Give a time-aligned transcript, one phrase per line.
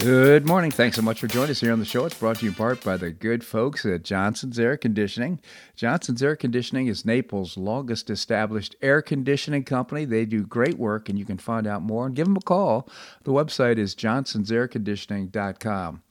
[0.00, 0.70] Good morning.
[0.70, 2.06] Thanks so much for joining us here on the show.
[2.06, 5.40] It's brought to you in part by the good folks at Johnson's Air Conditioning.
[5.76, 10.06] Johnson's Air Conditioning is Naples' longest established air conditioning company.
[10.06, 12.88] They do great work, and you can find out more and give them a call.
[13.24, 16.02] The website is johnsonsairconditioning.com.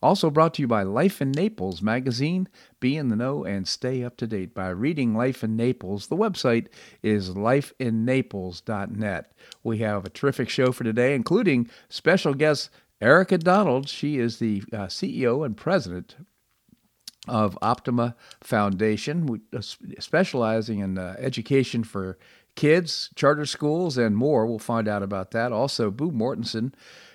[0.00, 2.48] Also brought to you by Life in Naples magazine.
[2.80, 6.06] Be in the know and stay up to date by reading Life in Naples.
[6.06, 6.68] The website
[7.02, 9.32] is lifeinnaples.net.
[9.62, 13.88] We have a terrific show for today, including special guest Erika Donald.
[13.88, 16.16] She is the uh, CEO and president
[17.26, 22.18] of Optima Foundation, uh, specializing in uh, education for
[22.56, 24.46] kids, charter schools, and more.
[24.46, 25.52] We'll find out about that.
[25.52, 26.72] Also, Boo Mortenson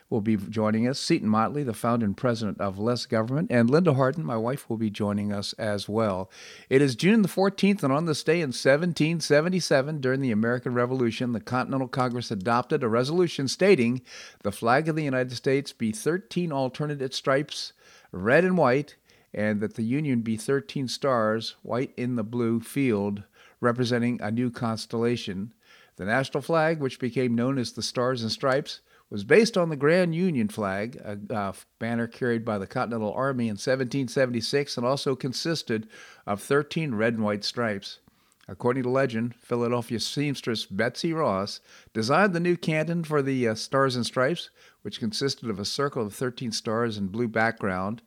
[0.10, 1.00] will be joining us.
[1.00, 4.78] Seton Motley, the founder and president of Less Government, and Linda Harden, my wife, will
[4.78, 6.30] be joining us as well.
[6.70, 11.34] It is June the 14th, and on this day in 1777, during the American Revolution,
[11.34, 14.02] the Continental Congress adopted a resolution stating
[14.44, 17.74] the flag of the United States be 13 alternate stripes,
[18.12, 18.96] red and white,
[19.34, 23.24] and that the Union be 13 stars, white in the blue field,
[23.60, 25.54] representing a new constellation.
[25.96, 28.82] The national flag, which became known as the Stars and Stripes,
[29.14, 33.44] was based on the Grand Union flag, a, a, banner carried by the Continental Army
[33.44, 35.88] in 1776, and also consisted
[36.26, 38.00] of 13 red and white stripes.
[38.48, 41.60] According to legend, Philadelphia seamstress Betsy Ross
[41.94, 44.50] designed the new canton for the uh, Stars and Stripes,
[44.82, 48.02] which consisted of a circle of 13 stars in blue background.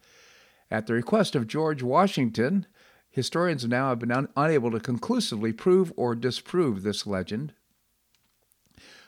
[0.73, 2.67] At the request of George Washington,
[3.11, 7.53] historians now have been un- unable to conclusively prove or disprove this legend.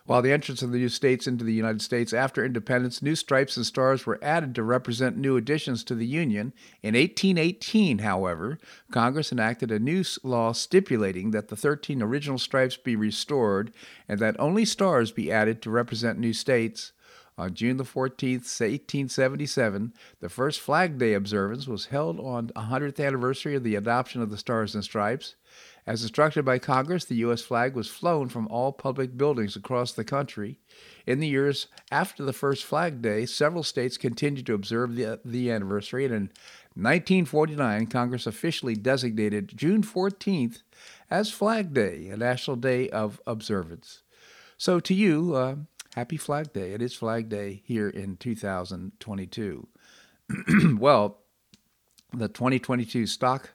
[0.09, 3.59] While the entrance of the new states into the United States after independence, new stripes
[3.59, 6.55] and stars were added to represent new additions to the Union.
[6.83, 8.58] In 1818, however,
[8.91, 13.70] Congress enacted a new law stipulating that the 13 original stripes be restored
[14.08, 16.92] and that only stars be added to represent new states.
[17.36, 22.98] On June the 14th, 1877, the first Flag Day observance was held on the 100th
[22.98, 25.35] anniversary of the adoption of the Stars and Stripes.
[25.88, 27.40] As instructed by Congress, the U.S.
[27.40, 30.58] flag was flown from all public buildings across the country.
[31.06, 35.50] In the years after the first Flag Day, several states continued to observe the, the
[35.50, 36.20] anniversary, and in
[36.74, 40.58] 1949, Congress officially designated June 14th
[41.10, 44.02] as Flag Day, a national day of observance.
[44.58, 45.55] So, to you, uh,
[45.94, 46.72] happy Flag Day.
[46.72, 49.68] It is Flag Day here in 2022.
[50.78, 51.20] well,
[52.12, 53.55] the 2022 stock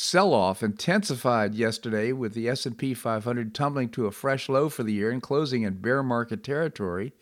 [0.00, 5.10] Sell-off intensified yesterday with the S&P 500 tumbling to a fresh low for the year
[5.10, 7.12] and closing in bear market territory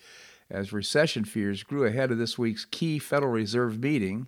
[0.50, 4.26] as recession fears grew ahead of this week's key Federal Reserve meeting.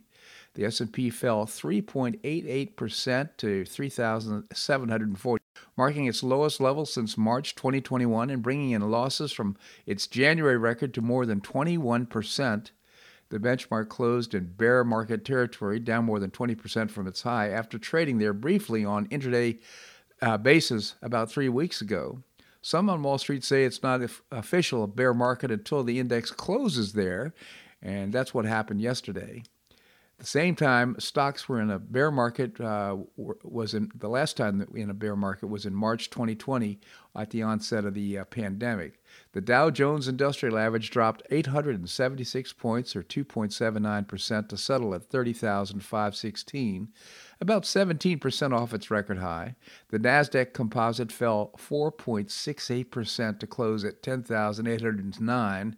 [0.54, 5.44] The S&P fell 3.88% to 3,740,
[5.76, 10.94] marking its lowest level since March 2021 and bringing in losses from its January record
[10.94, 12.70] to more than 21%.
[13.30, 17.78] The benchmark closed in bear market territory, down more than 20% from its high, after
[17.78, 19.58] trading there briefly on intraday
[20.22, 22.22] uh, basis about three weeks ago.
[22.62, 24.00] Some on Wall Street say it's not
[24.32, 27.34] official a bear market until the index closes there,
[27.82, 29.42] and that's what happened yesterday.
[30.18, 32.60] The same time, stocks were in a bear market.
[32.60, 36.80] Uh, was in the last time in a bear market was in March 2020
[37.14, 39.00] at the onset of the uh, pandemic.
[39.30, 46.88] The Dow Jones Industrial Average dropped 876 points, or 2.79%, to settle at 30,516,
[47.40, 49.54] about 17% off its record high.
[49.90, 55.76] The Nasdaq Composite fell 4.68% to close at 10,809,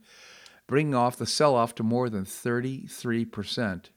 [0.67, 3.91] bringing off the sell-off to more than 33%.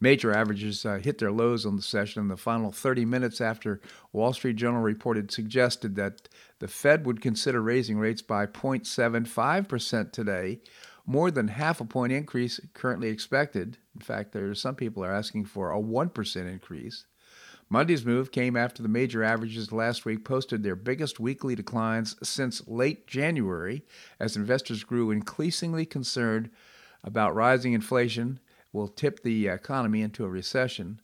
[0.00, 3.80] Major averages uh, hit their lows on the session in the final 30 minutes after
[4.12, 6.28] Wall Street Journal reported suggested that
[6.60, 10.60] the Fed would consider raising rates by 0.75% today,
[11.04, 13.78] more than half a point increase currently expected.
[13.94, 17.04] In fact, there are some people are asking for a 1% increase.
[17.70, 22.66] Monday's move came after the major averages last week posted their biggest weekly declines since
[22.66, 23.82] late January
[24.18, 26.50] as investors grew increasingly concerned
[27.04, 28.40] about rising inflation
[28.78, 31.00] will tip the economy into a recession.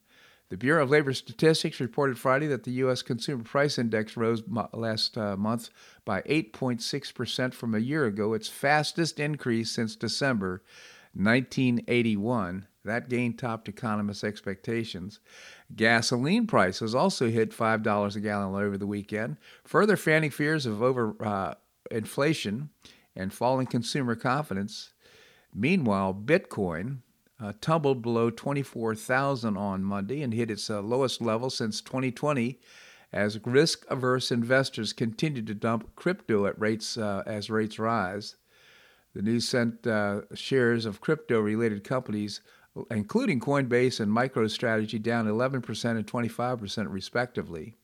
[0.48, 3.02] The Bureau of Labor Statistics reported Friday that the U.S.
[3.02, 4.42] Consumer Price Index rose
[4.72, 5.70] last uh, month
[6.04, 10.62] by 8.6% from a year ago, its fastest increase since December
[11.14, 12.66] 1981.
[12.84, 15.18] That gain topped economists' expectations.
[15.74, 21.16] Gasoline prices also hit $5 a gallon over the weekend, further fanning fears of over
[21.20, 21.54] uh,
[21.90, 22.68] inflation
[23.16, 24.92] and falling consumer confidence.
[25.54, 26.98] Meanwhile, Bitcoin
[27.40, 32.58] uh, tumbled below 24,000 on Monday and hit its uh, lowest level since 2020
[33.12, 38.36] as risk averse investors continued to dump crypto at rates uh, as rates rise.
[39.14, 42.40] The news sent uh, shares of crypto related companies,
[42.90, 47.76] including Coinbase and MicroStrategy, down 11% and 25% respectively.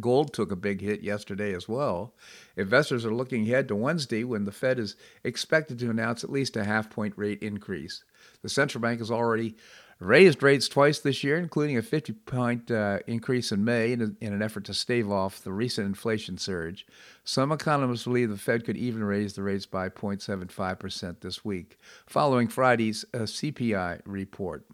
[0.00, 2.14] Gold took a big hit yesterday as well.
[2.56, 6.56] Investors are looking ahead to Wednesday when the Fed is expected to announce at least
[6.56, 8.04] a half point rate increase.
[8.42, 9.56] The central bank has already
[9.98, 14.24] raised rates twice this year, including a 50 point uh, increase in May in, a,
[14.24, 16.86] in, an effort to stave off the recent inflation surge.
[17.24, 22.48] Some economists believe the Fed could even raise the rates by 0.75% this week, following
[22.48, 24.64] Friday's uh, CPI report.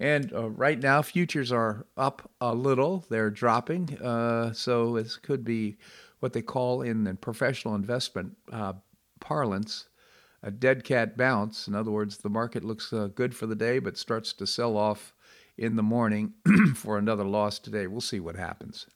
[0.00, 3.04] And uh, right now, futures are up a little.
[3.08, 3.98] They're dropping.
[3.98, 5.76] Uh, so this could be
[6.20, 8.72] what they call in, in professional investment uh,
[9.20, 9.86] parlance
[10.42, 11.68] a dead cat bounce.
[11.68, 14.76] In other words, the market looks uh, good for the day, but starts to sell
[14.76, 15.12] off
[15.58, 16.32] in the morning
[16.74, 17.86] for another loss today.
[17.86, 18.86] We'll see what happens.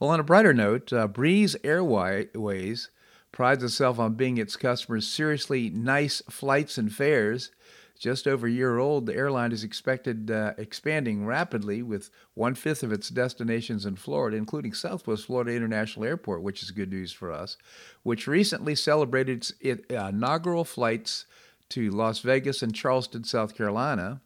[0.00, 2.90] Well, on a brighter note, uh, Breeze Airways
[3.32, 7.50] prides itself on being its customers' seriously nice flights and fares
[7.98, 12.82] just over a year old, the airline is expected uh, expanding rapidly with one fifth
[12.82, 17.32] of its destinations in Florida, including Southwest Florida International Airport, which is good news for
[17.32, 17.56] us,
[18.02, 21.26] which recently celebrated its, uh, inaugural flights
[21.70, 24.20] to Las Vegas and Charleston, South Carolina.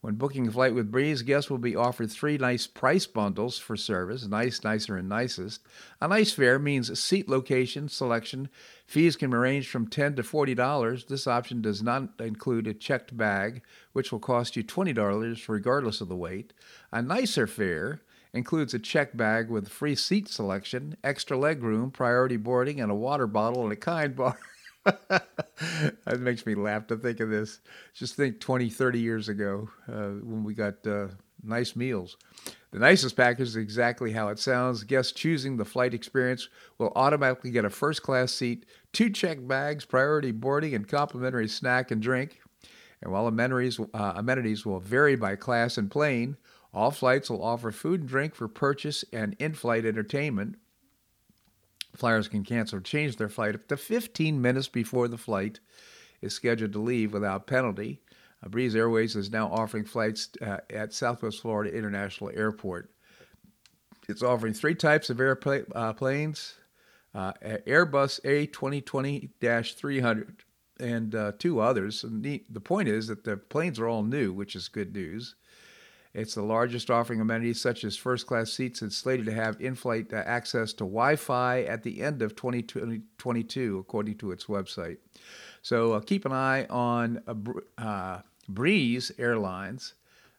[0.00, 3.76] When booking a flight with Breeze, guests will be offered three nice price bundles for
[3.76, 5.60] service nice, nicer, and nicest.
[6.00, 8.48] A nice fare means seat location, selection.
[8.86, 11.08] Fees can range from 10 to $40.
[11.08, 13.62] This option does not include a checked bag,
[13.92, 16.52] which will cost you $20 regardless of the weight.
[16.92, 18.00] A nicer fare
[18.32, 23.26] includes a checked bag with free seat selection, extra legroom, priority boarding, and a water
[23.26, 24.38] bottle and a kind bar.
[25.08, 27.60] that makes me laugh to think of this.
[27.94, 31.08] Just think 20, 30 years ago uh, when we got uh,
[31.42, 32.16] nice meals.
[32.70, 34.84] The nicest package is exactly how it sounds.
[34.84, 39.84] Guests choosing the flight experience will automatically get a first class seat, two checked bags,
[39.84, 42.40] priority boarding, and complimentary snack and drink.
[43.00, 46.36] And while amenities, uh, amenities will vary by class and plane,
[46.74, 50.56] all flights will offer food and drink for purchase and in flight entertainment.
[51.94, 55.60] Flyers can cancel or change their flight up to 15 minutes before the flight
[56.20, 58.00] is scheduled to leave without penalty.
[58.44, 62.90] Uh, Breeze Airways is now offering flights uh, at Southwest Florida International Airport.
[64.08, 66.54] It's offering three types of airplanes
[67.14, 70.44] uh, Airbus A2020 300
[70.80, 72.04] and uh, two others.
[72.04, 75.34] And the, the point is that the planes are all new, which is good news.
[76.14, 79.74] It's the largest offering amenities such as first class seats and slated to have in
[79.74, 84.98] flight uh, access to Wi Fi at the end of 2022, according to its website.
[85.62, 89.94] So uh, keep an eye on uh, uh, Breeze Airlines.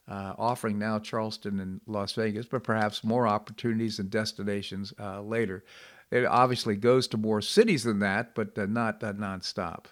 [0.08, 5.62] Uh, offering now Charleston and Las Vegas, but perhaps more opportunities and destinations uh, later.
[6.10, 9.84] It obviously goes to more cities than that, but not nonstop.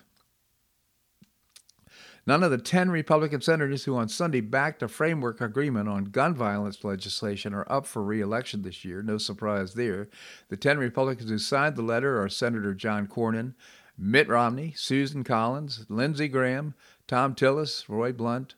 [2.28, 6.34] None of the 10 Republican senators who on Sunday backed a framework agreement on gun
[6.34, 9.00] violence legislation are up for re election this year.
[9.00, 10.08] No surprise there.
[10.50, 13.54] The 10 Republicans who signed the letter are Senator John Cornyn,
[13.96, 16.74] Mitt Romney, Susan Collins, Lindsey Graham,
[17.06, 18.56] Thom Tillis, Roy Blunt,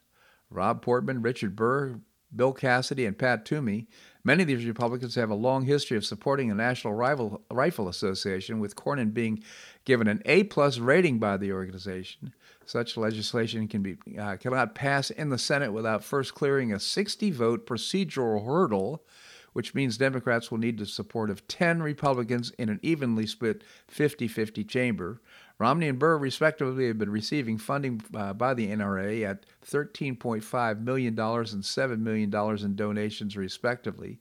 [0.51, 2.01] Rob Portman, Richard Burr,
[2.35, 3.87] Bill Cassidy, and Pat Toomey.
[4.25, 8.75] Many of these Republicans have a long history of supporting the National Rifle Association, with
[8.75, 9.45] Cornyn being
[9.85, 12.35] given an A plus rating by the organization.
[12.71, 17.33] Such legislation can be uh, cannot pass in the Senate without first clearing a 60
[17.33, 19.03] vote procedural hurdle,
[19.55, 24.29] which means Democrats will need the support of 10 Republicans in an evenly split 50
[24.29, 25.21] 50 chamber.
[25.59, 31.19] Romney and Burr, respectively, have been receiving funding uh, by the NRA at $13.5 million
[31.19, 34.21] and $7 million in donations, respectively.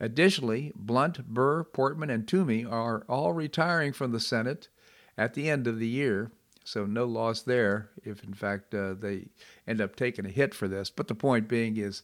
[0.00, 4.68] Additionally, Blunt, Burr, Portman, and Toomey are all retiring from the Senate
[5.16, 6.32] at the end of the year.
[6.64, 9.26] So no loss there if, in fact, uh, they
[9.68, 10.90] end up taking a hit for this.
[10.90, 12.02] But the point being is,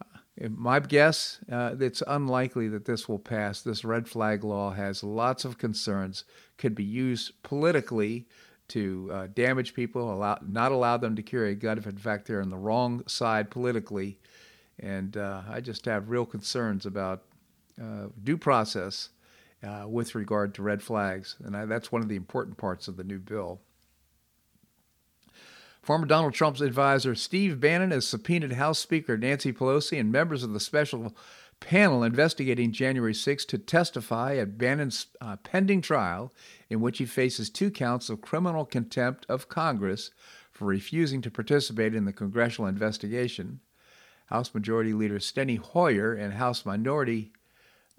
[0.00, 3.62] uh, my guess, uh, it's unlikely that this will pass.
[3.62, 6.24] This red flag law has lots of concerns,
[6.58, 8.26] could be used politically
[8.68, 12.26] to uh, damage people, allow, not allow them to carry a gun if, in fact,
[12.26, 14.18] they're on the wrong side politically.
[14.78, 17.22] And uh, I just have real concerns about
[17.80, 19.10] uh, due process
[19.62, 21.36] uh, with regard to red flags.
[21.44, 23.60] And I, that's one of the important parts of the new bill.
[25.84, 30.54] Former Donald Trump's advisor Steve Bannon has subpoenaed House Speaker Nancy Pelosi and members of
[30.54, 31.14] the special
[31.60, 36.32] panel investigating January 6 to testify at Bannon's uh, pending trial,
[36.70, 40.10] in which he faces two counts of criminal contempt of Congress
[40.50, 43.60] for refusing to participate in the congressional investigation.
[44.26, 47.30] House Majority Leader Steny Hoyer and House Minority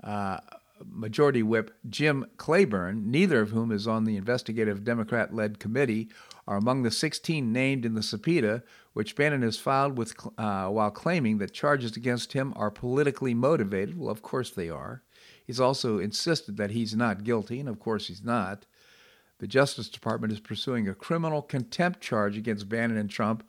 [0.03, 0.39] uh,
[0.83, 6.09] Majority Whip Jim Clyburn, neither of whom is on the investigative Democrat led committee,
[6.47, 10.91] are among the 16 named in the subpoena, which Bannon has filed with, uh, while
[10.91, 13.97] claiming that charges against him are politically motivated.
[13.97, 15.01] Well, of course they are.
[15.43, 18.65] He's also insisted that he's not guilty, and of course he's not.
[19.39, 23.43] The Justice Department is pursuing a criminal contempt charge against Bannon and Trump.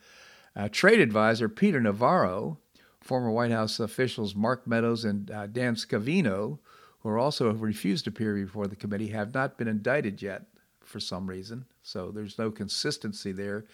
[0.54, 2.58] Uh, trade advisor Peter Navarro,
[3.00, 6.58] former White House officials Mark Meadows and uh, Dan Scavino,
[7.00, 10.46] who are also have refused to appear before the committee, have not been indicted yet
[10.86, 11.66] for some reason.
[11.82, 13.66] So there's no consistency there.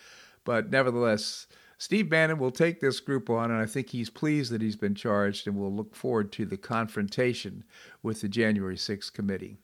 [0.45, 1.47] But nevertheless,
[1.79, 4.95] Steve Bannon will take this group on, and I think he's pleased that he's been
[4.95, 7.65] charged and will look forward to the confrontation
[8.03, 9.59] with the January 6th committee.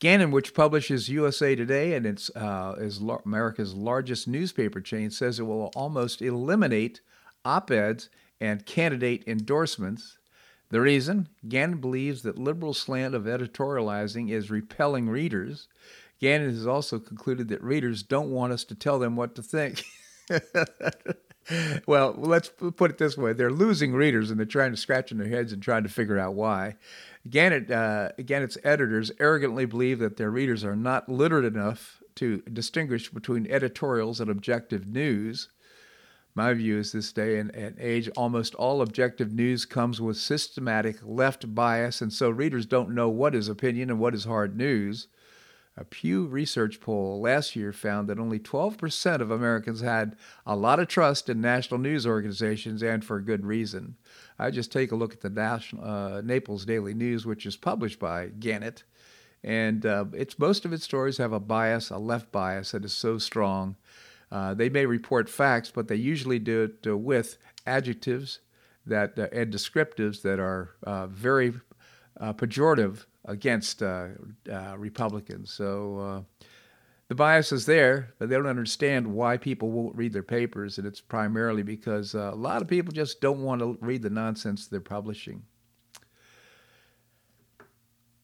[0.00, 5.42] Gannett, which publishes USA Today and it's uh, is America's largest newspaper chain, says it
[5.44, 7.02] will almost eliminate
[7.44, 8.08] op-eds
[8.40, 10.18] and candidate endorsements
[10.70, 11.28] the reason?
[11.48, 15.68] Gannett believes that liberal slant of editorializing is repelling readers.
[16.20, 19.82] Gannett has also concluded that readers don't want us to tell them what to think.
[21.86, 25.18] well, let's put it this way: they're losing readers, and they're trying to scratch in
[25.18, 26.76] their heads and trying to figure out why.
[27.28, 33.10] Gannett, uh, Gannett's editors arrogantly believe that their readers are not literate enough to distinguish
[33.10, 35.48] between editorials and objective news.
[36.40, 40.96] My view is this day and, and age, almost all objective news comes with systematic
[41.02, 45.08] left bias, and so readers don't know what is opinion and what is hard news.
[45.76, 50.16] A Pew Research poll last year found that only 12% of Americans had
[50.46, 53.96] a lot of trust in national news organizations, and for good reason.
[54.38, 57.98] I just take a look at the national, uh, Naples Daily News, which is published
[57.98, 58.84] by Gannett,
[59.44, 62.94] and uh, it's most of its stories have a bias, a left bias that is
[62.94, 63.76] so strong
[64.32, 68.40] uh, they may report facts, but they usually do it uh, with adjectives
[68.86, 71.52] that uh, and descriptives that are uh, very
[72.20, 73.82] uh, pejorative against
[74.76, 75.52] Republicans.
[75.52, 76.24] So
[77.08, 80.86] the bias is there, but they don't understand why people won't read their papers, and
[80.86, 84.80] it's primarily because a lot of people just don't want to read the nonsense they're
[84.80, 85.42] publishing.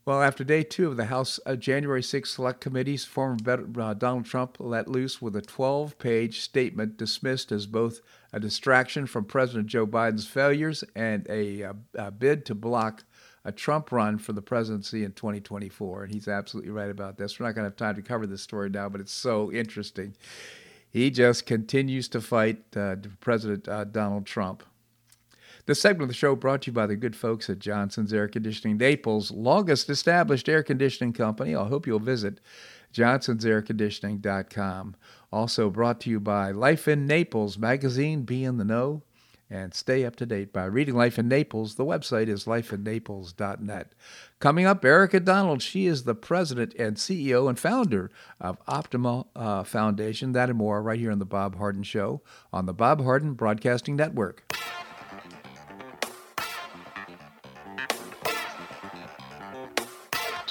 [0.07, 3.37] Well, after day two of the House uh, January 6 Select Committees, former
[3.81, 9.09] uh, Donald Trump let loose with a 12 page statement dismissed as both a distraction
[9.09, 13.03] from President Joe Biden's failures and a, uh, a bid to block
[13.45, 16.05] a Trump run for the presidency in 2024.
[16.05, 17.41] And he's absolutely right about this.
[17.41, 20.15] We're not going to have time to cover this story now, but it's so interesting.
[20.89, 24.63] He just continues to fight uh, President uh, Donald Trump.
[25.67, 28.29] This segment of the show brought to you by the good folks at Johnson's Air
[28.29, 31.57] Conditioning, Naples' longest established air conditioning company.
[31.57, 32.39] I hope you'll visit
[32.95, 34.95] johnsonsairconditioning.com.
[35.33, 39.03] Also brought to you by Life in Naples magazine, Be in the Know,
[39.51, 41.75] and stay up to date by reading Life in Naples.
[41.75, 43.93] The website is lifeinnaples.net.
[44.39, 45.63] Coming up, Erika Donald.
[45.63, 50.31] She is the president and CEO and founder of Optima uh, Foundation.
[50.31, 53.97] That and more right here on The Bob Harden Show on the Bob Harden Broadcasting
[53.97, 54.46] Network.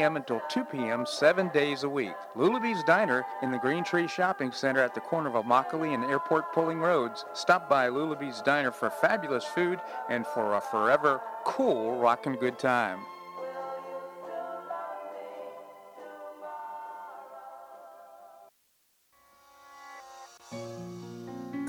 [0.00, 1.04] until 2 p.m.
[1.04, 2.14] seven days a week.
[2.34, 6.52] Lulabee's Diner in the Green Tree Shopping Center at the corner of Immokalee and Airport
[6.52, 7.24] Pulling Roads.
[7.34, 13.00] Stop by Lulabee's Diner for fabulous food and for a forever cool rockin' good time.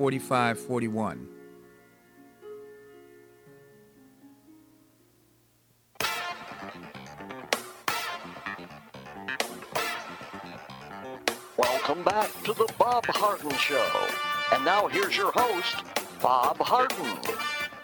[0.00, 1.28] 4541.
[11.58, 14.08] Welcome back to the Bob Harden Show.
[14.54, 15.84] And now here's your host,
[16.22, 17.18] Bob Harden.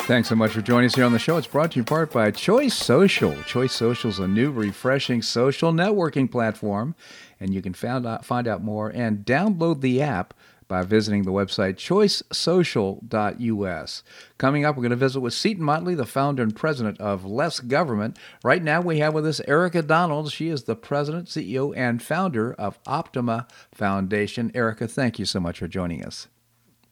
[0.07, 1.37] Thanks so much for joining us here on the show.
[1.37, 3.43] It's brought to you in part by Choice Social.
[3.43, 6.95] Choice Social is a new, refreshing social networking platform,
[7.39, 10.33] and you can find out, find out more and download the app
[10.69, 14.03] by visiting the website choicesocial.us.
[14.39, 17.61] Coming up, we're going to visit with Seton Motley, the founder and president of Less
[17.61, 18.17] Government.
[18.43, 20.33] Right now, we have with us Erika Donald.
[20.33, 24.51] She is the president, CEO, and founder of Optima Foundation.
[24.55, 26.29] Erika, thank you so much for joining us.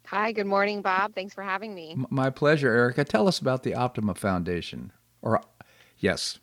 [0.07, 1.15] Hi, good morning, Bob.
[1.15, 1.93] Thanks for having me.
[1.93, 3.05] M- my pleasure, Erika.
[3.05, 4.93] Tell us about the Optima Foundation.
[5.23, 5.41] Or,
[5.99, 6.39] yes.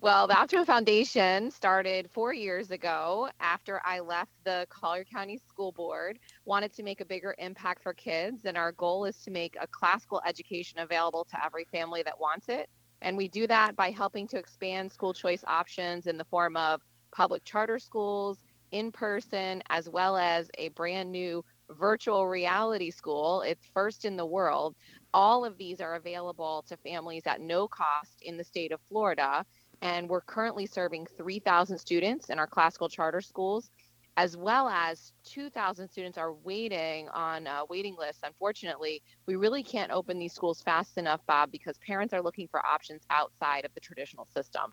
[0.00, 5.72] Well, the Optima Foundation started four years ago after I left the Collier County School
[5.72, 6.18] Board.
[6.44, 9.66] Wanted to make a bigger impact for kids, and our goal is to make a
[9.66, 12.68] classical education available to every family that wants it.
[13.02, 16.80] And we do that by helping to expand school choice options in the form of
[17.12, 18.38] public charter schools,
[18.72, 23.42] in person, as well as a brand new virtual reality school.
[23.42, 24.76] It's first in the world.
[25.14, 29.44] All of these are available to families at no cost in the state of Florida.
[29.82, 33.70] And we're currently serving 3,000 students in our classical charter schools,
[34.16, 38.22] as well as 2,000 students are waiting on waiting lists.
[38.24, 42.64] Unfortunately, we really can't open these schools fast enough, Bob, because parents are looking for
[42.64, 44.72] options outside of the traditional system.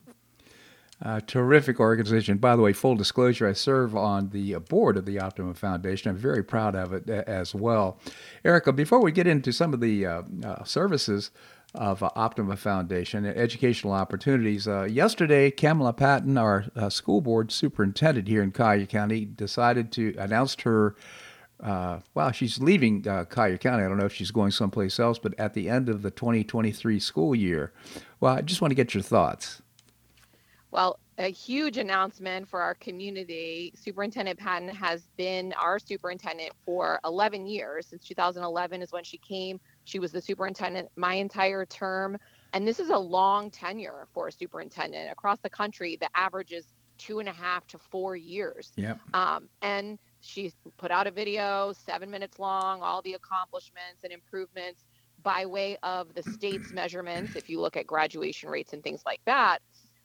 [1.01, 2.37] Uh, terrific organization.
[2.37, 6.09] By the way, full disclosure, I serve on the board of the Optima Foundation.
[6.09, 7.99] I'm very proud of it as well.
[8.45, 11.31] Erika, before we get into some of the uh, uh, services
[11.75, 17.51] of uh, Optima Foundation, and educational opportunities, uh, yesterday, Kamela Patton, our uh, school board
[17.51, 20.95] superintendent here in Cuyahoga County, decided to announce her.
[21.59, 23.83] Uh, well, she's leaving uh, Collier County.
[23.83, 26.99] I don't know if she's going someplace else, but at the end of the 2023
[26.99, 27.71] school year.
[28.19, 29.61] Well, I just want to get your thoughts.
[30.71, 33.71] Well, a huge announcement for our community.
[33.75, 37.87] Superintendent Patton has been our superintendent for 11 years.
[37.87, 39.59] Since 2011 is when she came.
[39.85, 42.17] She was the superintendent my entire term.
[42.53, 45.11] And this is a long tenure for a superintendent.
[45.11, 46.65] Across the country, the average is
[46.97, 48.71] two and a half to four years.
[48.75, 48.95] Yeah.
[49.13, 54.85] Um, and she put out a video, seven minutes long, all the accomplishments and improvements
[55.23, 57.35] by way of the state's measurements.
[57.35, 59.59] If you look at graduation rates and things like that.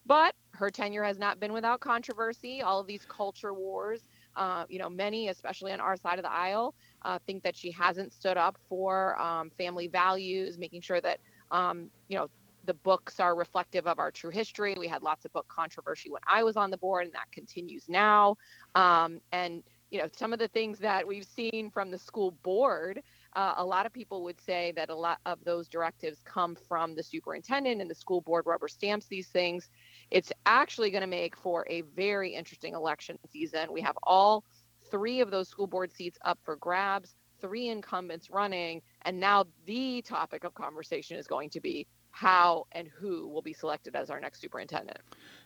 [0.07, 2.62] But her tenure has not been without controversy.
[2.62, 4.01] All of these culture wars,
[4.37, 7.71] uh, you know, many, especially on our side of the aisle, uh, think that she
[7.71, 11.19] hasn't stood up for um, family values, making sure that,
[11.51, 12.29] um, you know,
[12.65, 14.75] the books are reflective of our true history.
[14.79, 17.85] We had lots of book controversy when I was on the board, and that continues
[17.89, 18.37] now.
[18.75, 23.03] Um, and you know, some of the things that we've seen from the school board
[23.35, 26.95] uh, a lot of people would say that a lot of those directives come from
[26.95, 29.69] the superintendent and the school board rubber stamps these things.
[30.11, 33.73] It's actually going to make for a very interesting election season.
[33.73, 34.45] We have all
[34.90, 40.03] three of those school board seats up for grabs, three incumbents running, and now the
[40.03, 44.18] topic of conversation is going to be how and who will be selected as our
[44.18, 44.98] next superintendent.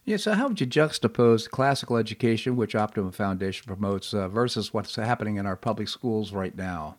[0.05, 4.96] Yeah, so how would you juxtapose classical education, which Optima Foundation promotes, uh, versus what's
[4.96, 6.96] happening in our public schools right now?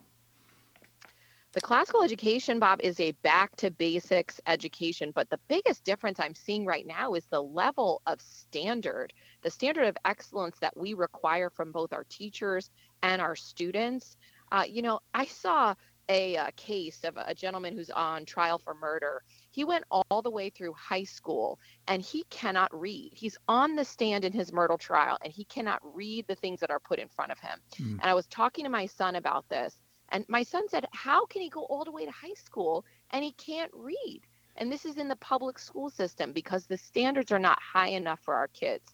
[1.52, 6.34] The classical education, Bob, is a back to basics education, but the biggest difference I'm
[6.34, 9.12] seeing right now is the level of standard,
[9.44, 12.70] the standard of excellence that we require from both our teachers
[13.02, 14.16] and our students.
[14.50, 15.74] Uh, you know, I saw
[16.08, 19.22] a, a uh, case of a gentleman who's on trial for murder.
[19.50, 23.12] He went all the way through high school and he cannot read.
[23.14, 26.70] He's on the stand in his murder trial and he cannot read the things that
[26.70, 27.58] are put in front of him.
[27.78, 27.92] Mm.
[28.00, 29.78] And I was talking to my son about this
[30.10, 33.24] And my son said, How can he go all the way to high school and
[33.24, 34.22] he can't read?
[34.56, 38.20] And this is in the public school system because the standards are not high enough
[38.20, 38.93] for our kids.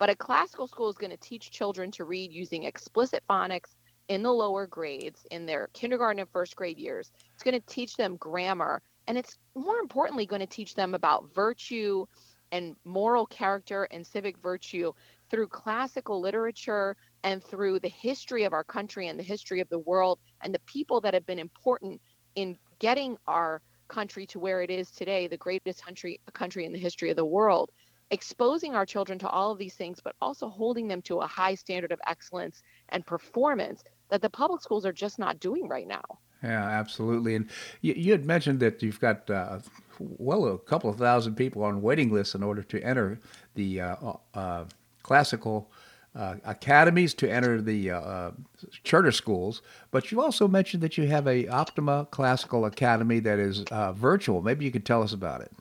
[0.00, 3.76] But a classical school is going to teach children to read using explicit phonics
[4.08, 7.12] in the lower grades in their kindergarten and first grade years.
[7.34, 11.34] It's going to teach them grammar and it's more importantly going to teach them about
[11.34, 12.06] virtue
[12.50, 14.92] and moral character and civic virtue
[15.30, 19.78] through classical literature and through the history of our country and the history of the
[19.80, 22.00] world and the people that have been important
[22.36, 26.78] in getting our country to where it is today, the greatest country country in the
[26.78, 27.70] history of the world.
[28.10, 31.54] Exposing our children to all of these things, but also holding them to a high
[31.54, 36.02] standard of excellence and performance that the public schools are just not doing right now.
[36.42, 37.34] Yeah, absolutely.
[37.36, 37.50] And
[37.82, 39.58] you, you had mentioned that you've got uh,
[39.98, 43.18] well a couple of thousand people on waiting lists in order to enter
[43.54, 44.64] the uh, uh,
[45.02, 45.70] classical
[46.14, 48.30] uh, academies to enter the uh, uh,
[48.82, 53.62] charter schools, but you also mentioned that you have a Optima Classical Academy that is
[53.70, 54.42] uh, virtual.
[54.42, 55.52] Maybe you could tell us about it.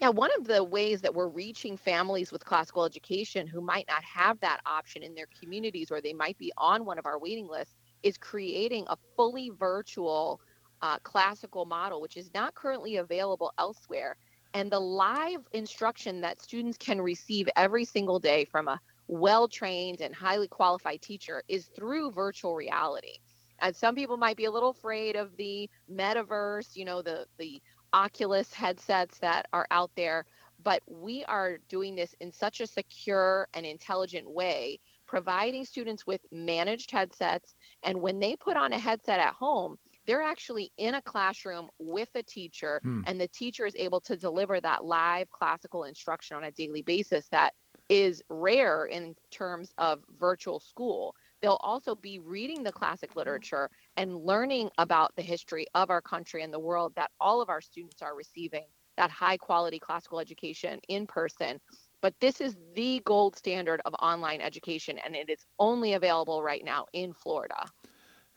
[0.00, 4.02] Yeah, one of the ways that we're reaching families with classical education who might not
[4.04, 7.46] have that option in their communities or they might be on one of our waiting
[7.48, 10.40] lists is creating a fully virtual
[10.82, 14.16] uh, classical model, which is not currently available elsewhere.
[14.52, 20.00] And the live instruction that students can receive every single day from a well trained
[20.00, 23.18] and highly qualified teacher is through virtual reality.
[23.60, 27.62] And some people might be a little afraid of the metaverse, you know, the the
[27.92, 30.24] Oculus headsets that are out there,
[30.62, 36.20] but we are doing this in such a secure and intelligent way, providing students with
[36.32, 37.54] managed headsets.
[37.82, 42.08] And when they put on a headset at home, they're actually in a classroom with
[42.14, 43.02] a teacher, hmm.
[43.06, 47.26] and the teacher is able to deliver that live classical instruction on a daily basis
[47.28, 47.54] that
[47.88, 51.14] is rare in terms of virtual school.
[51.40, 56.42] They'll also be reading the classic literature and learning about the history of our country
[56.42, 58.64] and the world that all of our students are receiving
[58.96, 61.60] that high quality classical education in person.
[62.00, 66.64] But this is the gold standard of online education, and it is only available right
[66.64, 67.66] now in Florida.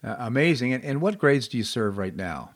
[0.03, 0.73] Uh, amazing.
[0.73, 2.55] And, and what grades do you serve right now?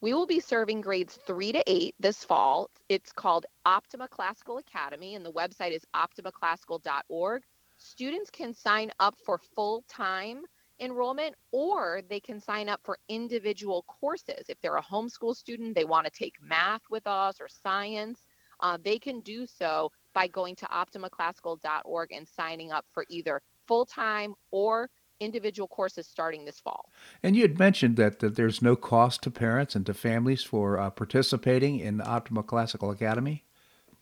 [0.00, 2.70] We will be serving grades three to eight this fall.
[2.88, 7.42] It's called Optima Classical Academy, and the website is optimaclassical.org.
[7.78, 10.42] Students can sign up for full time
[10.80, 14.44] enrollment or they can sign up for individual courses.
[14.48, 18.20] If they're a homeschool student, they want to take math with us or science,
[18.60, 23.84] uh, they can do so by going to optimaclassical.org and signing up for either full
[23.84, 24.88] time or
[25.20, 26.90] individual courses starting this fall.
[27.22, 30.78] And you had mentioned that, that there's no cost to parents and to families for
[30.78, 33.44] uh, participating in Optima Classical Academy.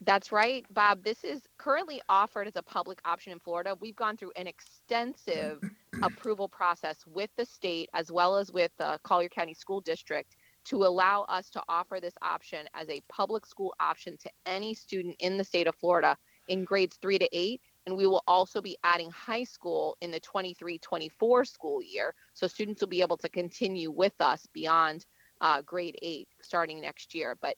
[0.00, 1.02] That's right, Bob.
[1.02, 3.76] This is currently offered as a public option in Florida.
[3.80, 5.62] We've gone through an extensive
[6.02, 10.84] approval process with the state as well as with the Collier County School District to
[10.84, 15.36] allow us to offer this option as a public school option to any student in
[15.36, 16.16] the state of Florida
[16.48, 20.20] in grades three to eight and we will also be adding high school in the
[20.20, 22.14] 23 24 school year.
[22.32, 25.06] So students will be able to continue with us beyond
[25.40, 27.36] uh, grade eight starting next year.
[27.40, 27.56] But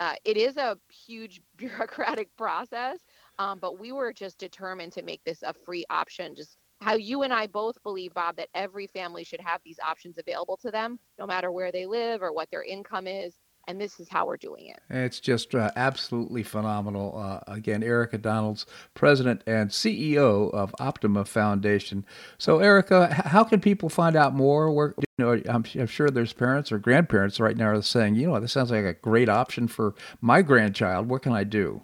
[0.00, 2.98] uh, it is a huge bureaucratic process,
[3.38, 6.34] um, but we were just determined to make this a free option.
[6.34, 10.18] Just how you and I both believe, Bob, that every family should have these options
[10.18, 13.34] available to them, no matter where they live or what their income is
[13.70, 14.80] and this is how we're doing it.
[14.90, 17.16] It's just uh, absolutely phenomenal.
[17.16, 22.04] Uh, again, Erika Donalds, president and CEO of Optima Foundation.
[22.38, 24.72] So, Erika, how can people find out more?
[24.72, 28.28] Where, you know, I'm, I'm, sure there's parents or grandparents right now are saying, you
[28.28, 31.08] know, this sounds like a great option for my grandchild.
[31.08, 31.82] What can I do?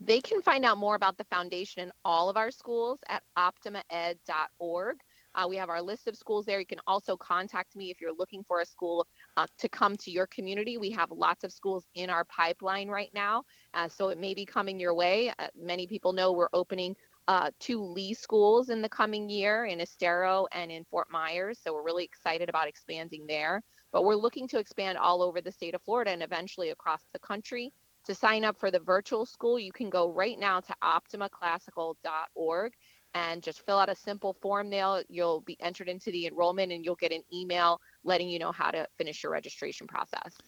[0.00, 4.96] They can find out more about the foundation in all of our schools at optimaed.org.
[5.34, 6.60] Uh, we have our list of schools there.
[6.60, 9.06] You can also contact me if you're looking for a school
[9.36, 10.78] uh, to come to your community.
[10.78, 14.46] We have lots of schools in our pipeline right now, uh, so it may be
[14.46, 15.32] coming your way.
[15.38, 16.94] Uh, many people know we're opening
[17.26, 21.74] uh, two Lee schools in the coming year in Estero and in Fort Myers, so
[21.74, 23.62] we're really excited about expanding there.
[23.92, 27.18] But we're looking to expand all over the state of Florida and eventually across the
[27.18, 27.72] country.
[28.08, 32.72] To sign up for the virtual school, you can go right now to optimaclassical.org
[33.12, 35.02] and just fill out a simple form there.
[35.10, 38.70] You'll be entered into the enrollment and you'll get an email letting you know how
[38.70, 40.38] to finish your registration process.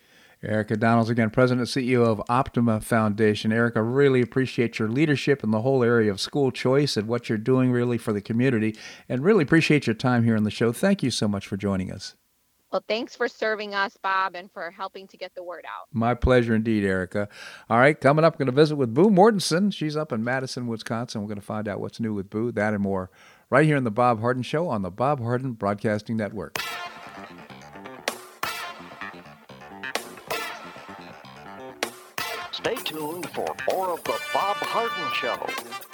[0.42, 3.52] Erika Donalds, again, President and CEO of Optima Foundation.
[3.52, 7.36] Erika, really appreciate your leadership in the whole area of school choice and what you're
[7.36, 8.74] doing really for the community,
[9.06, 10.72] and really appreciate your time here on the show.
[10.72, 12.14] Thank you so much for joining us.
[12.72, 15.88] Well, thanks for serving us, Bob, and for helping to get the word out.
[15.92, 17.28] My pleasure indeed, Erika.
[17.68, 19.74] All right, coming up, I'm going to visit with Boo Mortenson.
[19.74, 21.20] She's up in Madison, Wisconsin.
[21.20, 23.10] We're going to find out what's new with Boo, that and more,
[23.50, 26.58] right here on The Bob Harden Show on the Bob Harden Broadcasting Network.
[32.52, 35.44] Stay tuned for more of The Bob Harden Show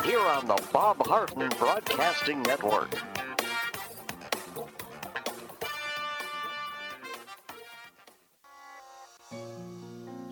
[0.05, 2.93] here on the Bob Harden Broadcasting Network.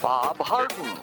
[0.00, 0.98] Bob Harden.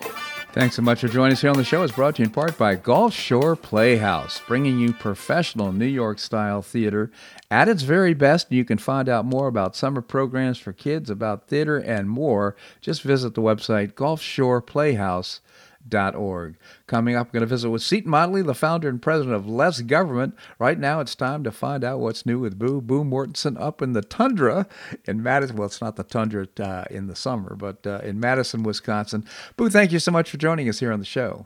[0.54, 1.84] Thanks so much for joining us here on the show.
[1.84, 6.18] It's brought to you in part by Gulf Shore Playhouse, bringing you professional New York
[6.18, 7.12] style theater
[7.52, 8.50] at its very best.
[8.54, 12.56] You can find out more about summer programs for kids, about theater, and more.
[12.80, 15.42] Just visit the website Gulf Shore Playhouse
[15.94, 16.58] org.
[16.88, 19.82] Coming up, I'm going to visit with Seton Motley, the founder and president of Less
[19.82, 20.36] Government.
[20.60, 22.82] Right now, it's time to find out what's new with Boo.
[22.82, 24.68] Boo Mortenson up in the tundra
[25.06, 25.56] in Madison.
[25.56, 29.26] Well, it's not the tundra uh, in the summer, but uh, in Madison, Wisconsin.
[29.58, 31.46] Boo, thank you so much for joining us here on the show.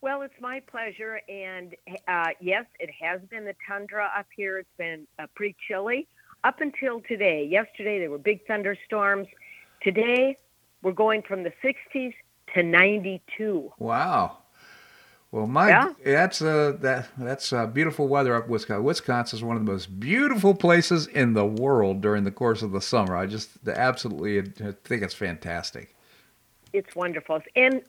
[0.00, 1.20] Well, it's my pleasure.
[1.28, 1.76] And
[2.08, 4.58] uh, yes, it has been the tundra up here.
[4.58, 6.08] It's been uh, pretty chilly
[6.44, 7.46] up until today.
[7.48, 9.28] Yesterday, there were big thunderstorms.
[9.82, 10.36] Today,
[10.82, 12.14] we're going from the 60s
[12.54, 13.72] to 92.
[13.78, 14.38] Wow.
[15.32, 15.92] Well, my yeah.
[16.04, 18.84] that's uh, that that's uh, beautiful weather up Wisconsin.
[18.84, 22.72] Wisconsin is one of the most beautiful places in the world during the course of
[22.72, 23.16] the summer.
[23.16, 25.96] I just absolutely think it's fantastic.
[26.74, 27.80] It's wonderful, and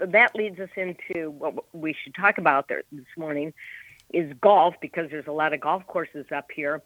[0.00, 3.54] that leads us into what we should talk about there this morning
[4.12, 6.82] is golf because there's a lot of golf courses up here.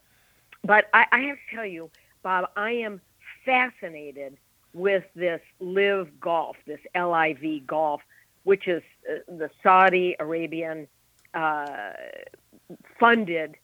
[0.63, 1.91] But I, I have to tell you,
[2.23, 3.01] Bob, I am
[3.45, 4.37] fascinated
[4.77, 8.03] with this Live Golf, this LIV Golf,
[8.45, 10.87] which is uh, the Saudi Arabian
[11.33, 11.93] uh,
[13.01, 13.57] funded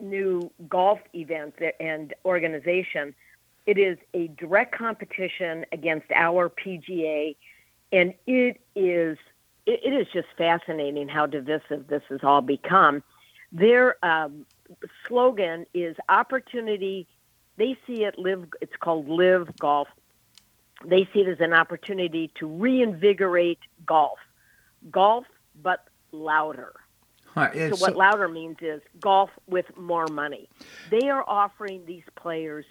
[0.00, 3.14] new golf event and organization.
[3.66, 7.36] It is a direct competition against our PGA,
[7.92, 9.18] and it is
[9.66, 13.02] it, is just fascinating how divisive this has all become.
[13.52, 14.46] Their um,
[15.06, 17.06] slogan is opportunity.
[17.58, 18.46] They see it live.
[18.62, 19.88] It's called Live Golf
[20.84, 24.18] they see it as an opportunity to reinvigorate golf.
[24.90, 25.24] Golf,
[25.62, 26.74] but louder.
[27.26, 30.48] Huh, so, what louder means is golf with more money.
[30.90, 32.64] They are offering these players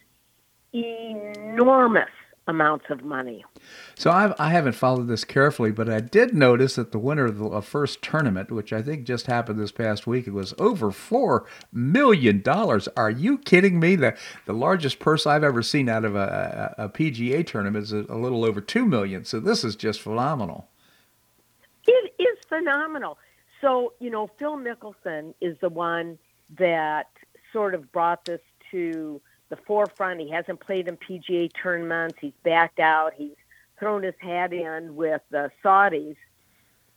[0.74, 2.10] enormous
[2.48, 3.44] amounts of money.
[3.96, 7.26] So I've, I have not followed this carefully, but I did notice that the winner
[7.26, 10.92] of the first tournament, which I think just happened this past week, it was over
[10.92, 12.88] four million dollars.
[12.96, 13.96] Are you kidding me?
[13.96, 17.92] The the largest purse I've ever seen out of a, a, a PGA tournament is
[17.92, 19.26] a, a little over two million.
[19.26, 20.68] So this is just phenomenal.
[21.86, 23.18] It is phenomenal.
[23.62, 26.18] So you know, Phil Mickelson is the one
[26.58, 27.08] that
[27.52, 30.20] sort of brought this to the forefront.
[30.20, 32.18] He hasn't played in PGA tournaments.
[32.20, 33.14] He's backed out.
[33.16, 33.36] He's
[33.80, 36.16] thrown his hat in with the Saudis,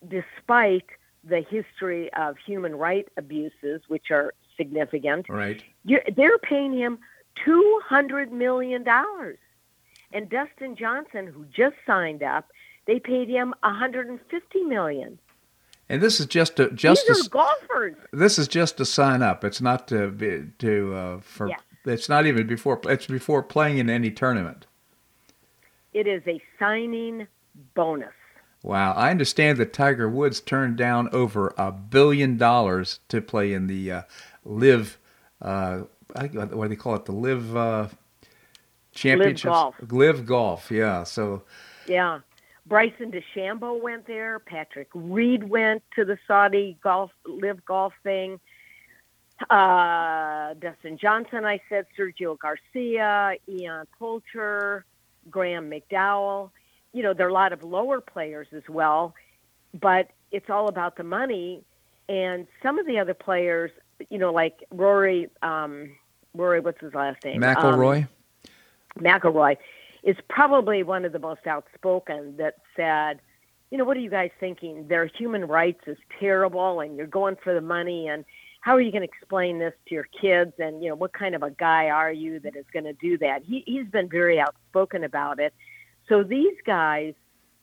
[0.07, 0.85] despite
[1.23, 5.29] the history of human right abuses, which are significant.
[5.29, 5.63] Right.
[5.85, 6.99] They're paying him
[7.45, 9.37] two hundred million dollars,
[10.11, 12.49] and Dustin Johnson, who just signed up,
[12.87, 15.19] they paid him one hundred and fifty million.
[15.87, 17.95] And this is just to just These golfers.
[18.13, 19.43] this is just to sign up.
[19.43, 21.49] It's not to be, to uh, for.
[21.49, 21.59] Yes.
[21.85, 22.79] It's not even before.
[22.85, 24.67] It's before playing in any tournament.
[25.93, 27.27] It is a signing
[27.75, 28.13] bonus.
[28.63, 33.65] Wow, I understand that Tiger Woods turned down over a billion dollars to play in
[33.65, 34.01] the uh,
[34.45, 34.99] Live,
[35.41, 35.81] uh,
[36.13, 37.05] what do they call it?
[37.05, 37.87] The Live uh,
[38.93, 39.43] Championships.
[39.43, 39.75] Golf.
[39.89, 41.03] Live Golf, yeah.
[41.03, 41.43] So
[41.87, 42.19] Yeah.
[42.67, 44.39] Bryson DeChambeau went there.
[44.39, 48.39] Patrick Reed went to the Saudi golf live golf thing.
[49.49, 54.85] Uh, Dustin Johnson, I said, Sergio Garcia, Ian Poulter,
[55.29, 56.51] Graeme McDowell.
[56.93, 59.15] You know, there are a lot of lower players as well,
[59.79, 61.63] but it's all about the money.
[62.09, 63.71] And some of the other players,
[64.09, 65.91] you know, like Rory, um,
[66.35, 67.43] Rory, what's his last name?
[67.43, 68.07] Um, McIlroy.
[68.99, 69.57] McIlroy
[70.03, 73.19] is probably one of the most outspoken that said,
[73.69, 74.87] you know, what are you guys thinking?
[74.87, 78.25] Their human rights is terrible and you're going for the money and
[78.61, 80.53] how are you going to explain this to your kids?
[80.59, 83.17] And you know what kind of a guy are you that is going to do
[83.19, 83.43] that?
[83.43, 85.53] He he's been very outspoken about it.
[86.07, 87.13] So these guys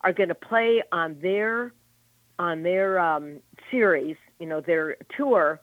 [0.02, 1.72] are going to play on their
[2.38, 5.60] on their um, series you know their tour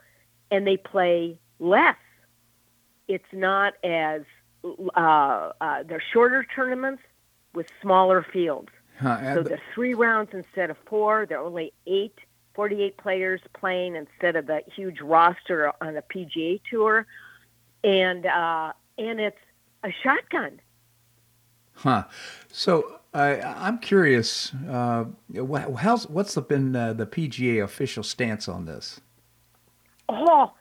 [0.51, 1.95] and they play less.
[3.07, 4.21] It's not as
[4.63, 7.03] uh, uh, they're shorter tournaments
[7.53, 8.69] with smaller fields.
[8.99, 11.25] Huh, so and- they're three rounds instead of four.
[11.25, 12.17] They're only eight,
[12.55, 17.05] 48 players playing instead of the huge roster on a PGA tour,
[17.83, 19.37] and uh, and it's
[19.83, 20.59] a shotgun.
[21.73, 22.05] Huh.
[22.51, 24.53] So I I'm curious.
[24.69, 25.05] Uh,
[25.77, 29.01] how's what's the, been uh, the PGA official stance on this?
[30.07, 30.53] Oh,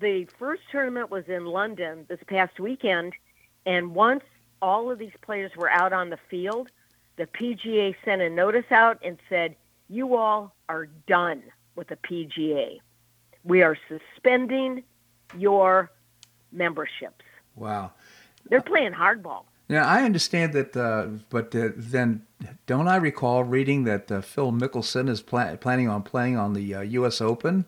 [0.00, 3.14] the first tournament was in London this past weekend,
[3.66, 4.22] and once
[4.62, 6.68] all of these players were out on the field,
[7.16, 9.56] the PGA sent a notice out and said,
[9.88, 11.42] "You all are done
[11.76, 12.78] with the PGA.
[13.44, 14.82] We are suspending
[15.36, 15.90] your
[16.52, 17.24] memberships."
[17.56, 17.92] Wow.
[18.48, 19.44] They're playing hardball.
[19.68, 22.26] Now I understand that, uh, but uh, then
[22.66, 26.74] don't I recall reading that uh, Phil Mickelson is pla- planning on playing on the
[26.74, 27.20] uh, U.S.
[27.20, 27.66] Open?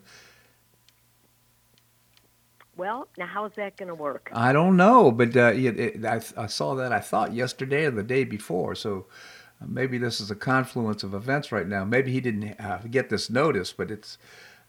[2.75, 4.31] Well, now how's that going to work?
[4.33, 7.91] I don't know, but uh, it, it, I, I saw that I thought yesterday or
[7.91, 8.73] the day before.
[8.73, 11.83] So uh, maybe this is a confluence of events right now.
[11.85, 14.17] Maybe he didn't uh, get this notice, but it's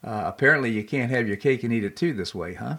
[0.05, 2.76] uh, apparently you can't have your cake and eat it too this way, huh?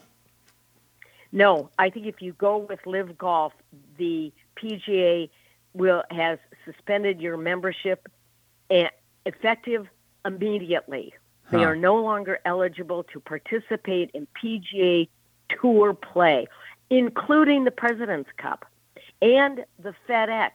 [1.31, 3.53] No, I think if you go with LIV Golf,
[3.97, 5.29] the PGA
[5.73, 8.07] will has suspended your membership
[8.69, 8.89] and
[9.25, 9.87] effective
[10.25, 11.13] immediately.
[11.51, 15.07] They are no longer eligible to participate in PGA
[15.49, 16.47] Tour play,
[16.89, 18.65] including the President's Cup
[19.21, 20.51] and the FedEx.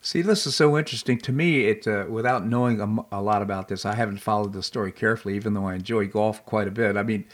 [0.00, 1.66] See, this is so interesting to me.
[1.66, 5.54] It uh, without knowing a lot about this, I haven't followed the story carefully, even
[5.54, 6.96] though I enjoy golf quite a bit.
[6.96, 7.24] I mean,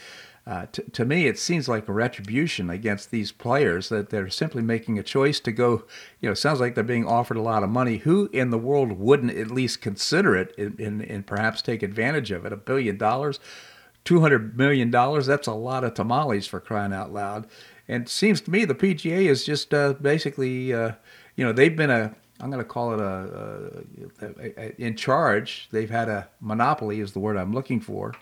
[0.47, 4.63] uh, t- to me, it seems like a retribution against these players that they're simply
[4.63, 5.85] making a choice to go.
[6.21, 7.99] You know, sounds like they're being offered a lot of money.
[7.99, 12.53] Who in the world wouldn't at least consider it and, perhaps take advantage of it?
[12.53, 13.41] A billion dollars,
[14.05, 15.27] two hundred million dollars.
[15.27, 17.47] That's a lot of tamales for crying out loud.
[17.89, 20.93] And it seems to me the PGA is just uh, basically, uh,
[21.37, 23.85] you know, they've been a I'm going to call it a,
[24.21, 25.69] a, a, in charge.
[25.71, 28.15] They've had a monopoly, is the word I'm looking for,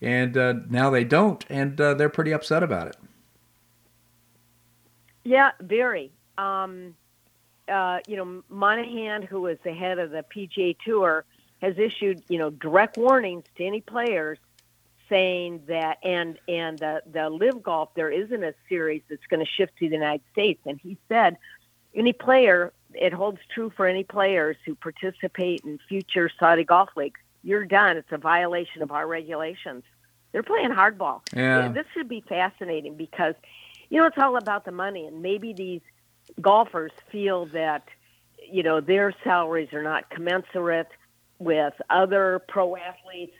[0.00, 2.96] and uh, now they don't, and uh, they're pretty upset about it.
[5.24, 6.10] Yeah, very.
[6.38, 6.96] Um,
[7.68, 11.24] uh, you know, Monahan, who is the head of the PGA Tour,
[11.62, 14.38] has issued you know direct warnings to any players
[15.08, 19.50] saying that and and the the LIV golf there isn't a series that's going to
[19.50, 21.36] shift to the United States and he said
[21.94, 27.20] any player it holds true for any players who participate in future Saudi golf leagues.
[27.42, 27.96] You're done.
[27.96, 29.84] It's a violation of our regulations.
[30.32, 31.20] They're playing hardball.
[31.34, 31.68] Yeah.
[31.68, 33.34] this should be fascinating because
[33.90, 35.82] you know it's all about the money and maybe these
[36.40, 37.84] golfers feel that
[38.50, 40.88] you know their salaries are not commensurate
[41.38, 43.36] with other pro athletes.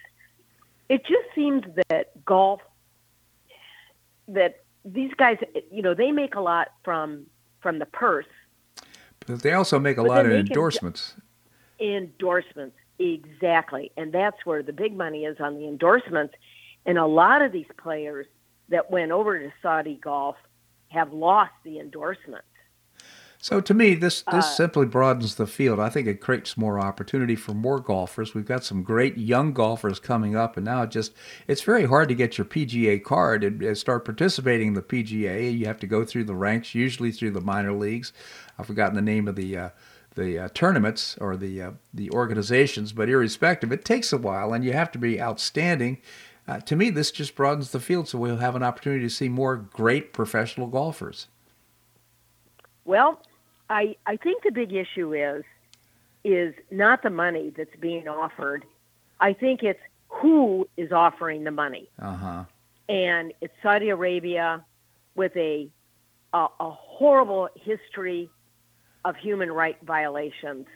[0.89, 2.61] It just seems that golf
[4.29, 5.39] that these guys
[5.71, 7.27] you know they make a lot from
[7.61, 8.27] from the purse
[9.27, 11.15] But they also make a But lot of they can- endorsements.
[11.81, 16.35] endorsements exactly and that's where the big money is on the endorsements
[16.87, 18.27] and a lot of these players
[18.69, 20.37] that went over to Saudi golf
[20.89, 22.47] have lost the endorsements
[23.41, 25.81] So to me, this this Uh, simply broadens the field.
[25.81, 28.35] I think it creates more opportunity for more golfers.
[28.37, 31.13] We've got some great young golfers coming up, and now it just
[31.49, 35.51] it's very hard to get your PGA card and, and start participating in the PGA.
[35.51, 38.13] You have to go through the ranks, usually through the minor leagues.
[38.63, 39.69] I've forgotten the name of the uh,
[40.15, 44.65] the uh, tournaments or the uh, the organizations, but irrespective, it takes a while, and
[44.65, 45.99] you have to be outstanding.
[46.47, 49.29] Uh, to me, this just broadens the field, so we'll have an opportunity to see
[49.29, 51.27] more great professional golfers.
[52.85, 53.21] Well,
[53.69, 55.43] I I think the big issue is
[56.23, 58.65] is not the money that's being offered.
[59.19, 61.89] I think it's who is offering the money.
[62.01, 62.45] Uh-huh.
[62.89, 64.65] And it's Saudi Arabia
[65.17, 65.69] with a
[66.33, 68.31] a, a horrible history
[69.05, 70.67] of human right violations.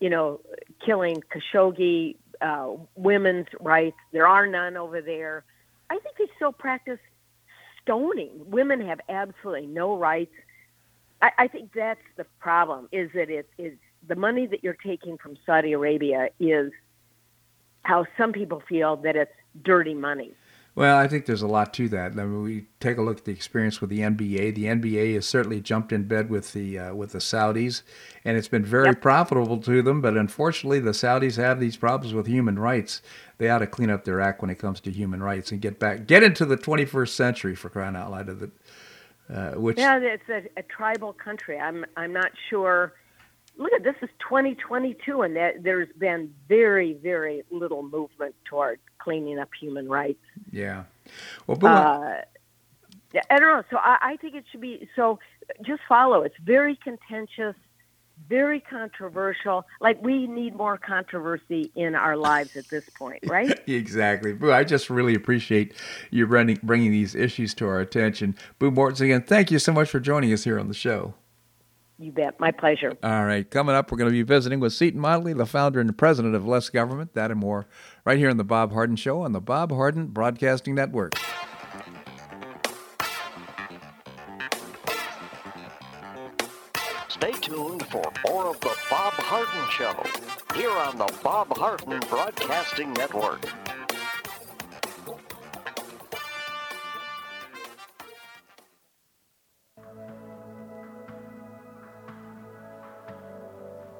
[0.00, 0.40] You know,
[0.84, 3.96] killing Khashoggi, uh, women's rights.
[4.12, 5.44] There are none over there.
[5.88, 6.98] I think they still practice
[7.82, 8.30] stoning.
[8.46, 10.34] Women have absolutely no rights.
[11.22, 12.88] I, I think that's the problem.
[12.92, 16.72] Is that it is the money that you're taking from Saudi Arabia is
[17.82, 20.34] how some people feel that it's dirty money.
[20.76, 22.12] Well, I think there's a lot to that.
[22.12, 24.54] I mean, we take a look at the experience with the NBA.
[24.54, 27.80] The NBA has certainly jumped in bed with the uh, with the Saudis,
[28.26, 29.00] and it's been very yep.
[29.00, 30.02] profitable to them.
[30.02, 33.00] But unfortunately, the Saudis have these problems with human rights.
[33.38, 35.78] They ought to clean up their act when it comes to human rights and get
[35.78, 38.28] back, get into the 21st century for crying out loud.
[38.28, 38.50] Of the,
[39.32, 41.58] uh, which yeah, it's a, a tribal country.
[41.58, 42.92] I'm I'm not sure
[43.58, 49.38] look at this is 2022 and that there's been very very little movement toward cleaning
[49.38, 50.82] up human rights yeah
[51.46, 52.20] well but uh,
[53.30, 55.20] i don't know so I, I think it should be so
[55.64, 57.54] just follow it's very contentious
[58.28, 59.66] very controversial.
[59.80, 63.58] Like we need more controversy in our lives at this point, right?
[63.68, 64.32] exactly.
[64.32, 65.74] Boo, I just really appreciate
[66.10, 68.36] you bringing, bringing these issues to our attention.
[68.58, 71.14] Boo Mortenson, again, thank you so much for joining us here on the show.
[71.98, 72.38] You bet.
[72.38, 72.92] My pleasure.
[73.02, 73.50] All right.
[73.50, 76.46] Coming up, we're going to be visiting with Seton Motley, the founder and president of
[76.46, 77.14] Less Government.
[77.14, 77.66] That and more
[78.04, 81.14] right here on The Bob Harden Show on the Bob Harden Broadcasting Network.
[87.08, 90.04] Stay tuned for more of The Bob Harden Show
[90.54, 93.40] here on the Bob Harden Broadcasting Network.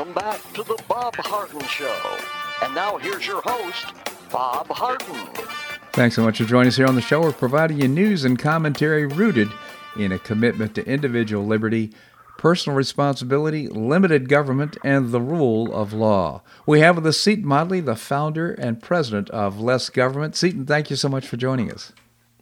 [0.00, 2.16] Welcome back to the Bob Harden Show.
[2.62, 3.92] And now here's your host,
[4.32, 5.28] Bob Harden.
[5.92, 7.20] Thanks so much for joining us here on the show.
[7.20, 9.50] We're providing you news and commentary rooted
[9.98, 11.92] in a commitment to individual liberty,
[12.38, 16.40] personal responsibility, limited government, and the rule of law.
[16.64, 20.34] We have with us Seton Motley, the founder and president of Less Government.
[20.34, 21.92] Seton, thank you so much for joining us.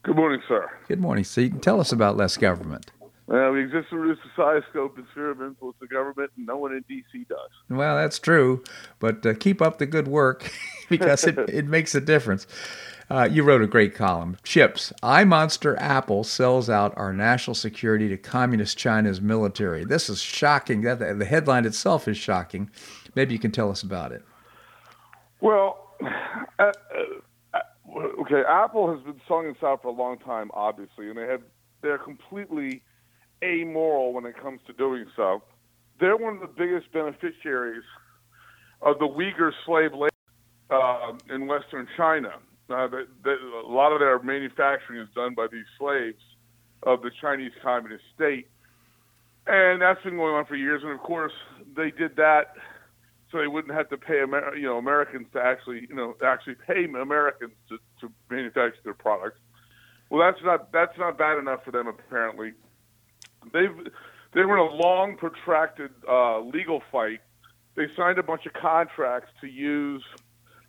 [0.04, 0.70] Good morning, sir.
[0.86, 1.58] Good morning, Seton.
[1.58, 2.92] Tell us about Less Government.
[3.28, 6.56] Well, we exist reduce the size, scope, and sphere of influence of government, and no
[6.56, 7.26] one in D.C.
[7.28, 7.50] does.
[7.68, 8.64] Well, that's true,
[9.00, 10.50] but uh, keep up the good work
[10.88, 12.46] because it, it makes a difference.
[13.10, 14.38] Uh, you wrote a great column.
[14.44, 14.94] Chips.
[15.02, 19.84] iMonster Apple sells out our national security to communist China's military.
[19.84, 20.80] This is shocking.
[20.80, 22.70] That the headline itself is shocking.
[23.14, 24.22] Maybe you can tell us about it.
[25.42, 25.90] Well,
[26.58, 26.72] uh,
[27.52, 27.58] uh,
[28.20, 28.42] okay.
[28.48, 31.42] Apple has been selling this out for a long time, obviously, and they have
[31.82, 32.82] they're completely
[33.42, 35.42] amoral when it comes to doing so.
[36.00, 37.84] They're one of the biggest beneficiaries
[38.82, 40.10] of the Uyghur slave labor
[40.70, 42.34] uh, in Western China.
[42.70, 46.22] Uh, a lot of their manufacturing is done by these slaves
[46.82, 48.46] of the Chinese Communist State,
[49.46, 50.82] and that's been going on for years.
[50.84, 51.32] And of course,
[51.74, 52.54] they did that
[53.30, 56.56] so they wouldn't have to pay Amer- you know Americans to actually you know actually
[56.66, 59.38] pay Americans to, to manufacture their products.
[60.10, 62.52] Well, that's not that's not bad enough for them apparently.
[63.52, 63.88] They've
[64.34, 67.20] they were in a long, protracted uh, legal fight.
[67.76, 70.04] They signed a bunch of contracts to use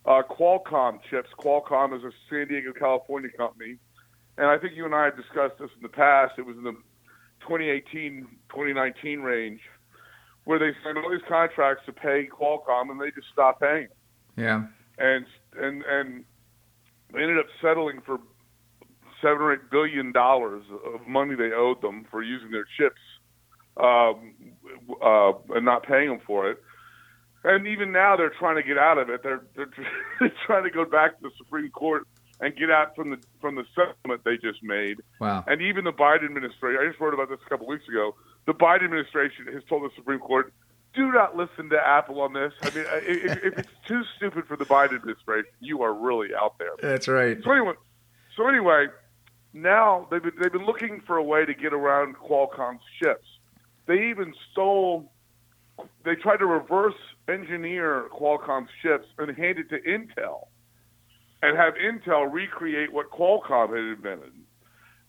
[0.05, 1.29] uh, Qualcomm chips.
[1.37, 3.77] Qualcomm is a San Diego, California company,
[4.37, 6.33] and I think you and I have discussed this in the past.
[6.37, 6.73] It was in the
[7.41, 9.59] 2018, 2019 range
[10.45, 13.87] where they signed all these contracts to pay Qualcomm, and they just stopped paying.
[14.35, 14.63] Yeah.
[14.97, 15.25] And
[15.57, 16.25] and and
[17.13, 18.19] they ended up settling for
[19.21, 20.63] seven or eight billion dollars
[20.93, 23.01] of money they owed them for using their chips
[23.77, 24.33] um,
[25.01, 26.61] uh, and not paying them for it.
[27.43, 29.23] And even now, they're trying to get out of it.
[29.23, 29.69] They're they're,
[30.19, 32.05] they're trying to go back to the Supreme Court
[32.41, 35.01] and get out from the from the settlement they just made.
[35.19, 35.43] Wow.
[35.47, 38.15] And even the Biden administration, I just wrote about this a couple weeks ago.
[38.45, 40.53] The Biden administration has told the Supreme Court,
[40.93, 42.51] do not listen to Apple on this.
[42.61, 46.57] I mean, if, if it's too stupid for the Biden administration, you are really out
[46.57, 46.71] there.
[46.81, 47.37] That's right.
[47.43, 47.73] So anyway,
[48.35, 48.87] so anyway,
[49.53, 53.27] now they've been, they've been looking for a way to get around Qualcomm's chips.
[53.87, 55.11] They even stole.
[56.03, 56.95] They tried to reverse
[57.27, 60.47] engineer Qualcomm's chips and hand it to Intel,
[61.41, 64.33] and have Intel recreate what Qualcomm had invented.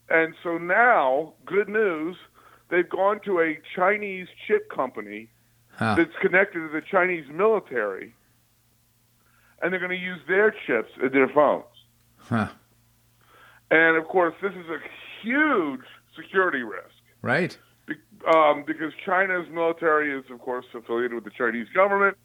[0.08, 2.16] And so now, good news,
[2.68, 5.28] they've gone to a Chinese chip company
[5.80, 5.94] Huh.
[5.94, 8.14] that's connected to the Chinese military,
[9.62, 11.64] and they're going to use their chips in their phones.
[12.18, 12.48] Huh.
[13.70, 14.78] And of course, this is a
[15.22, 15.84] huge
[16.16, 17.56] security risk Right.
[17.86, 17.94] be-
[18.26, 22.16] um, because China's military is, of course, affiliated with the Chinese government.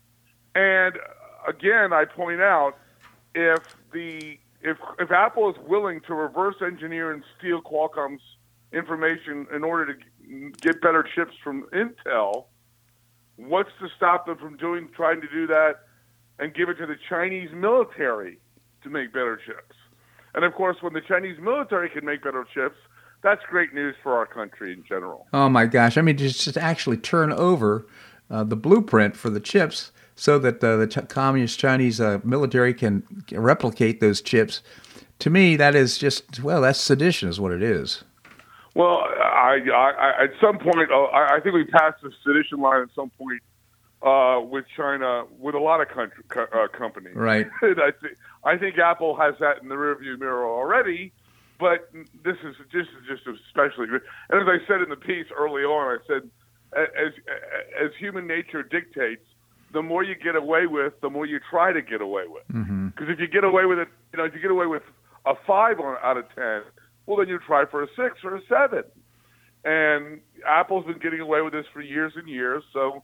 [0.56, 0.98] And
[1.48, 2.78] again, I point out
[3.34, 3.60] if
[3.92, 8.22] the if if Apple is willing to reverse engineer and steal Qualcomm's
[8.74, 12.46] information in order to get better chips from Intel,
[13.36, 15.82] what's to stop them from doing trying to do that
[16.40, 18.40] and give it to the Chinese military
[18.84, 19.75] to make better chips?
[20.36, 22.76] And of course, when the Chinese military can make better chips,
[23.24, 25.26] that's great news for our country in general.
[25.34, 25.98] Oh my gosh!
[25.98, 27.88] I mean, just, just actually turn over
[28.30, 32.74] uh, the blueprint for the chips so that uh, the ch- communist Chinese uh, military
[32.74, 34.62] can replicate those chips.
[35.20, 38.04] To me, that is just well, that's sedition, is what it is.
[38.76, 42.60] Well, I, I, I at some point, uh, I, I think we passed the sedition
[42.60, 43.42] line at some point
[44.06, 47.16] uh, with China, with a lot of country, co- uh, companies.
[47.16, 47.48] Right.
[47.62, 51.12] I think I think Apple has that in the rearview mirror already,
[51.60, 51.90] but
[52.24, 53.88] this is this is just especially.
[54.30, 56.30] And as I said in the piece early on, I said
[56.76, 57.14] as
[57.84, 59.26] as human nature dictates,
[59.74, 62.48] the more you get away with, the more you try to get away with.
[62.54, 62.90] Mm-hmm.
[62.90, 64.84] Because if you get away with it, you know, if you get away with
[65.26, 66.62] a five on, out of ten,
[67.08, 68.84] well, then you try for a six or a seven.
[69.64, 73.04] And Apple's been getting away with this for years and years, so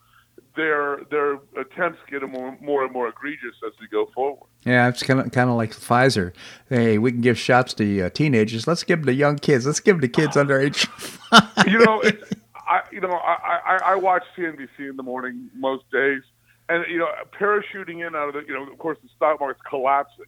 [0.55, 4.47] their their attempts get more, more and more egregious as we go forward.
[4.65, 6.33] Yeah, it's kind of kind of like Pfizer.
[6.69, 8.67] Hey, we can give shots to uh, teenagers.
[8.67, 9.65] Let's give them to young kids.
[9.65, 11.67] Let's give them to kids under age five.
[11.67, 15.89] you know, it's, I you know I, I I watch CNBC in the morning most
[15.91, 16.21] days,
[16.69, 17.07] and you know
[17.39, 20.25] parachuting in out of the you know of course the stock market's collapsing,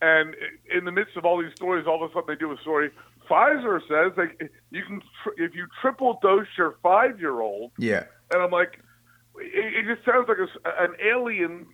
[0.00, 0.34] and
[0.74, 2.90] in the midst of all these stories, all of a sudden they do a story.
[3.30, 8.04] Pfizer says like you can tr- if you triple dose your five year old, yeah.
[8.32, 8.81] and I'm like,
[9.38, 11.66] it, it just sounds like a an alien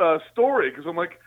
[0.00, 1.20] uh, story because I'm like,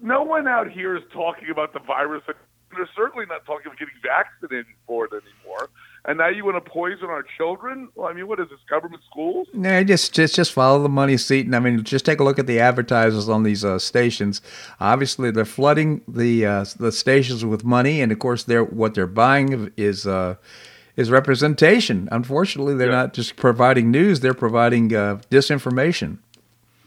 [0.00, 2.22] no one out here is talking about the virus.
[2.26, 5.68] They're certainly not talking about getting vaccinated for it anymore.
[6.04, 7.88] And now you want to poison our children?
[7.94, 8.58] Well, I mean, what is this?
[8.68, 9.46] Government schools?
[9.54, 12.40] No, just just just follow the money seat, and I mean, just take a look
[12.40, 14.40] at the advertisers on these uh, stations.
[14.80, 19.06] Obviously, they're flooding the uh, the stations with money, and of course, they're what they're
[19.06, 20.34] buying is uh,
[20.96, 22.08] is representation.
[22.12, 23.02] Unfortunately, they're Yeah.
[23.02, 26.18] not just providing news; they're providing uh, disinformation.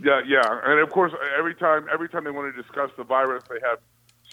[0.03, 0.41] Yeah, yeah.
[0.65, 3.79] And of course, every time every time they want to discuss the virus, they have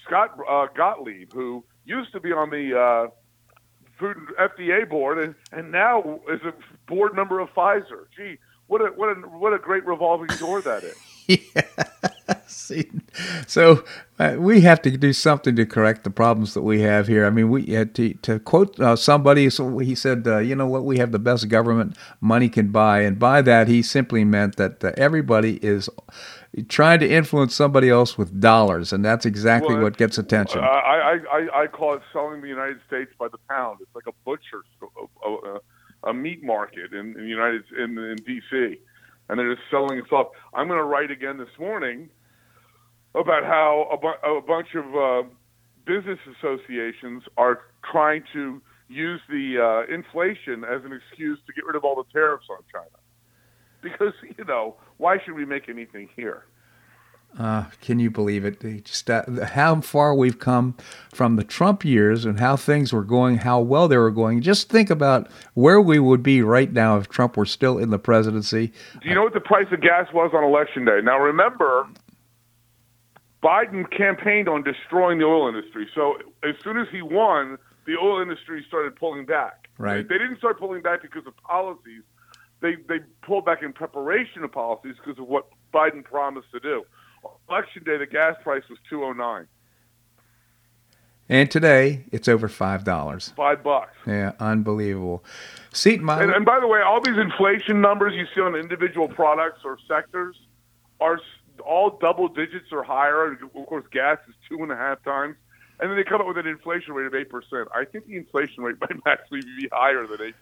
[0.04, 3.06] Scott uh, Gottlieb, who used to be on the uh,
[3.98, 6.52] Food and FDA board, and, and now is a
[6.88, 8.06] board member of Pfizer.
[8.16, 10.96] Gee, what a what a what a great revolving door that is.
[11.28, 12.72] yes.
[13.46, 13.84] so
[14.18, 17.26] uh, we have to do something to correct the problems that we have here.
[17.26, 19.50] I mean, we had to, to quote uh, somebody.
[19.50, 20.84] So he said, uh, "You know what?
[20.84, 24.82] We have the best government money can buy," and by that he simply meant that
[24.84, 25.88] uh, everybody is
[26.68, 30.60] trying to influence somebody else with dollars, and that's exactly Well, what gets attention.
[30.60, 33.78] I, I, I, I call it selling the United States by the pound.
[33.80, 34.62] It's like a butcher,
[35.24, 35.60] a, a,
[36.10, 38.78] a meat market in, in United in, in D.C.
[39.32, 40.28] and they're just selling it off.
[40.52, 42.10] I'm going to write again this morning
[43.14, 45.28] about how a, bu- a bunch of uh,
[45.86, 47.60] business associations are
[47.90, 49.56] trying to use the
[49.88, 52.98] uh, inflation as an excuse to get rid of all the tariffs on China.
[53.82, 56.44] Because you know, why should we make anything here?
[57.38, 58.84] Uh, can you believe it?
[58.84, 60.76] Just uh, how far we've come
[61.14, 64.42] from the Trump years and how things were going, how well they were going.
[64.42, 67.98] Just think about where we would be right now if Trump were still in the
[67.98, 68.72] presidency.
[69.00, 71.00] Do you know what the price of gas was on election day?
[71.02, 71.88] Now remember,
[73.42, 75.88] Biden campaigned on destroying the oil industry.
[75.94, 77.56] So as soon as he won,
[77.86, 79.68] the oil industry started pulling back.
[79.78, 80.06] Right.
[80.06, 82.02] They, they didn't start pulling back because of policies.
[82.60, 86.84] They they pulled back in preparation of policies because of what Biden promised to do.
[87.48, 89.46] Election day, the gas price was two oh nine,
[91.28, 93.32] And today it's over five dollars.
[93.36, 93.96] five bucks.
[94.06, 95.24] Yeah, unbelievable.
[95.72, 99.08] Seat my And, and by the way, all these inflation numbers you see on individual
[99.08, 100.36] products or sectors
[101.00, 101.18] are
[101.64, 103.32] all double digits or higher.
[103.32, 105.36] Of course, gas is two and a half times.
[105.80, 107.66] And then they come up with an inflation rate of 8%.
[107.74, 110.32] I think the inflation rate might actually be higher than 8%.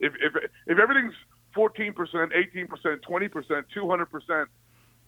[0.00, 0.34] If, if,
[0.66, 1.14] if everything's
[1.56, 4.46] 14%, 18%, 20%, 200%,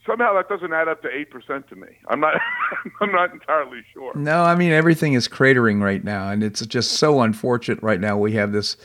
[0.07, 1.89] somehow that doesn't add up to 8% to me.
[2.09, 2.35] I'm not,
[3.01, 4.13] I'm not entirely sure.
[4.15, 8.17] No, I mean everything is cratering right now, and it's just so unfortunate right now.
[8.17, 8.77] We have this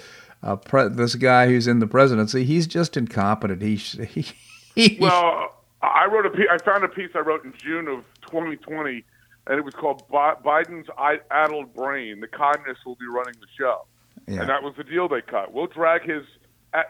[0.43, 2.43] uh, pre- this guy who's in the presidency.
[2.45, 3.61] He's just incompetent.
[3.61, 4.25] He, he,
[4.75, 6.47] he Well, I wrote a piece.
[6.51, 9.03] I found a piece I wrote in June of 2020,
[9.47, 10.87] and it was called Biden's
[11.31, 12.19] Addled Brain.
[12.21, 13.85] The communists will be running the show,
[14.27, 14.41] Yeah.
[14.41, 15.53] and that was the deal they cut.
[15.53, 16.23] We'll drag his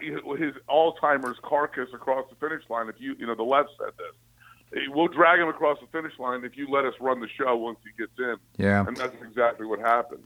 [0.01, 4.87] his Alzheimer's carcass across the finish line if you you know the left said this.
[4.89, 7.79] We'll drag him across the finish line if you let us run the show once
[7.83, 8.35] he gets in.
[8.63, 8.85] Yeah.
[8.85, 10.23] and that's exactly what happened.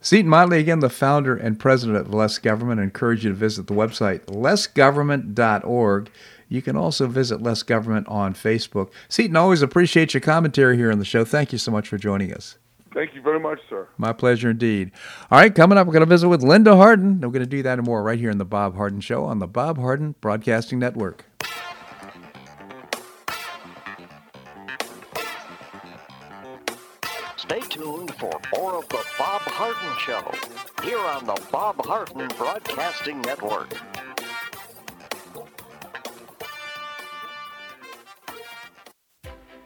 [0.00, 2.78] Seton Motley, again, the founder and president of Less Government.
[2.78, 6.10] I encourage you to visit the website, lessgovernment.org.
[6.48, 8.90] You can also visit Less Government on Facebook.
[9.08, 11.24] Seton, always appreciate your commentary here on the show.
[11.24, 12.58] Thank you so much for joining us.
[12.96, 13.88] Thank you very much, sir.
[13.98, 14.90] My pleasure indeed.
[15.30, 17.20] All right, coming up, we're going to visit with Linda Harden.
[17.20, 19.38] We're going to do that and more right here in the Bob Harden Show on
[19.38, 21.26] the Bob Harden Broadcasting Network.
[27.36, 30.32] Stay tuned for more of the Bob Harden Show
[30.82, 33.74] here on the Bob Harden Broadcasting Network.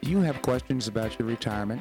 [0.03, 1.81] Do you have questions about your retirement?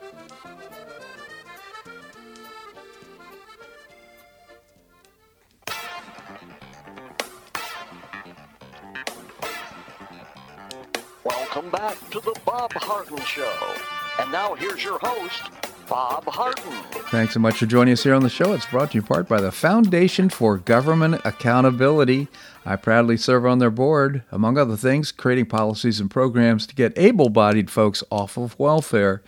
[11.53, 13.75] Welcome back to the Bob Harden Show.
[14.19, 15.51] And now here's your host,
[15.89, 16.71] Bob Harden.
[17.09, 18.53] Thanks so much for joining us here on the show.
[18.53, 22.29] It's brought to you in part by the Foundation for Government Accountability.
[22.65, 26.97] I proudly serve on their board, among other things, creating policies and programs to get
[26.97, 29.21] able bodied folks off of welfare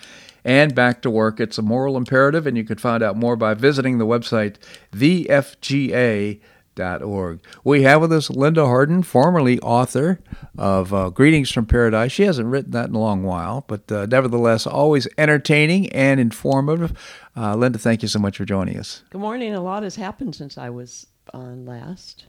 [0.45, 1.41] and back to work.
[1.41, 4.55] It's a moral imperative, and you can find out more by visiting the website
[4.95, 6.39] thefga.org.
[6.77, 10.19] We have with us Linda Harden, formerly author
[10.57, 12.11] of uh, Greetings from Paradise.
[12.11, 16.93] She hasn't written that in a long while, but uh, nevertheless, always entertaining and informative.
[17.35, 19.03] Uh, Linda, thank you so much for joining us.
[19.09, 19.53] Good morning.
[19.53, 22.25] A lot has happened since I was on last.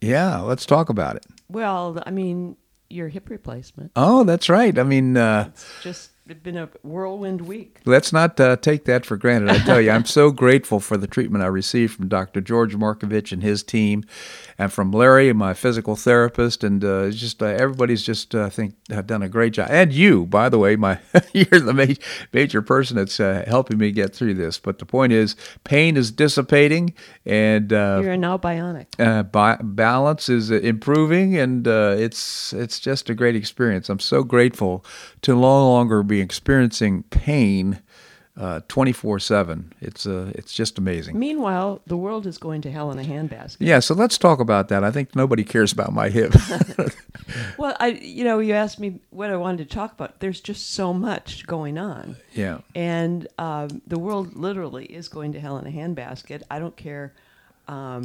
[0.00, 1.26] Yeah, let's talk about it.
[1.48, 2.56] Well, I mean,
[2.88, 3.90] your hip replacement.
[3.96, 4.78] Oh, that's right.
[4.78, 7.78] I mean, uh, It's just been a whirlwind week.
[7.86, 9.48] Let's not uh, take that for granted.
[9.50, 12.40] I tell you, I'm so grateful for the treatment I received from Dr.
[12.42, 14.04] George Markovich and his team,
[14.58, 18.74] and from Larry, my physical therapist, and uh, just uh, everybody's just uh, I think
[18.90, 19.68] have done a great job.
[19.70, 20.98] And you, by the way, my
[21.32, 21.94] you're the ma-
[22.32, 24.58] major person that's uh, helping me get through this.
[24.58, 26.92] But the point is, pain is dissipating,
[27.24, 28.86] and uh, You're now bionic.
[28.98, 33.88] uh, bi- balance is improving, and uh, it's it's just a great experience.
[33.88, 34.84] I'm so grateful
[35.22, 37.80] to no longer be experiencing pain
[38.68, 39.72] twenty four seven.
[39.80, 41.18] It's uh, it's just amazing.
[41.18, 43.56] Meanwhile, the world is going to hell in a handbasket.
[43.58, 44.84] Yeah, so let's talk about that.
[44.84, 46.32] I think nobody cares about my hip.
[47.58, 50.20] Well, I, you know, you asked me what I wanted to talk about.
[50.20, 52.16] There's just so much going on.
[52.32, 56.42] yeah, and um, the world literally is going to hell in a handbasket.
[56.50, 57.12] I don't care
[57.66, 58.04] um,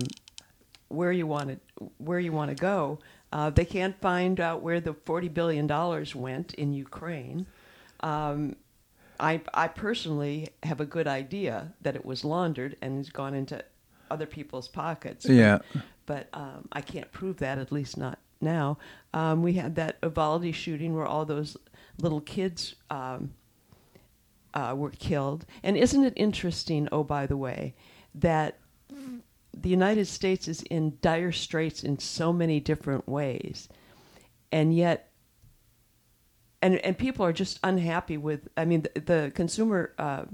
[0.89, 2.99] where you want to where you want to go.
[3.31, 7.45] Uh, they can't find out where the forty billion dollars went in Ukraine.
[8.03, 8.55] Um,
[9.19, 13.63] I I personally have a good idea that it was laundered and has gone into
[14.11, 15.25] other people's pockets.
[15.25, 15.59] yeah,
[16.05, 18.77] But um, I can't prove that, at least not now.
[19.13, 21.57] Um, we had that Uvalde shooting where all those
[21.99, 23.33] little kids um,
[24.53, 25.45] uh, were killed.
[25.63, 27.73] And isn't it interesting, oh, by the way,
[28.13, 28.59] that
[29.53, 33.69] the United States is in dire straits in so many different ways,
[34.51, 35.09] and yet,
[36.63, 38.47] and and people are just unhappy with.
[38.57, 39.93] I mean, the, the consumer.
[39.99, 40.25] Uh,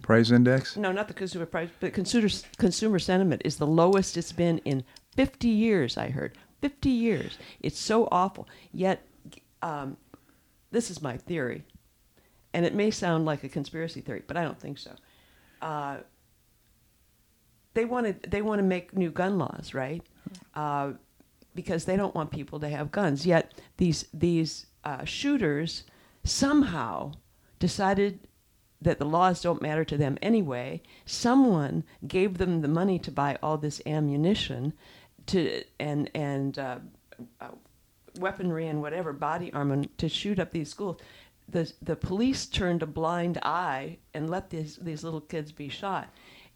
[0.00, 0.78] price index.
[0.78, 4.82] no, not the consumer price, but consumer consumer sentiment is the lowest it's been in
[5.16, 5.98] 50 years.
[5.98, 7.36] I heard 50 years.
[7.60, 8.48] It's so awful.
[8.72, 9.06] Yet,
[9.60, 9.98] um,
[10.70, 11.64] this is my theory,
[12.54, 14.92] and it may sound like a conspiracy theory, but I don't think so.
[15.60, 15.98] Uh,
[17.74, 20.02] they want to they want to make new gun laws, right?
[20.54, 20.92] Uh,
[21.54, 23.26] because they don't want people to have guns.
[23.26, 25.84] Yet these these uh, shooters
[26.24, 27.12] somehow
[27.58, 28.20] decided
[28.80, 30.82] that the laws don't matter to them anyway.
[31.06, 34.72] Someone gave them the money to buy all this ammunition,
[35.26, 36.78] to and and uh,
[37.40, 37.48] uh,
[38.18, 40.98] weaponry and whatever body armor to shoot up these schools.
[41.48, 46.08] The the police turned a blind eye and let these these little kids be shot.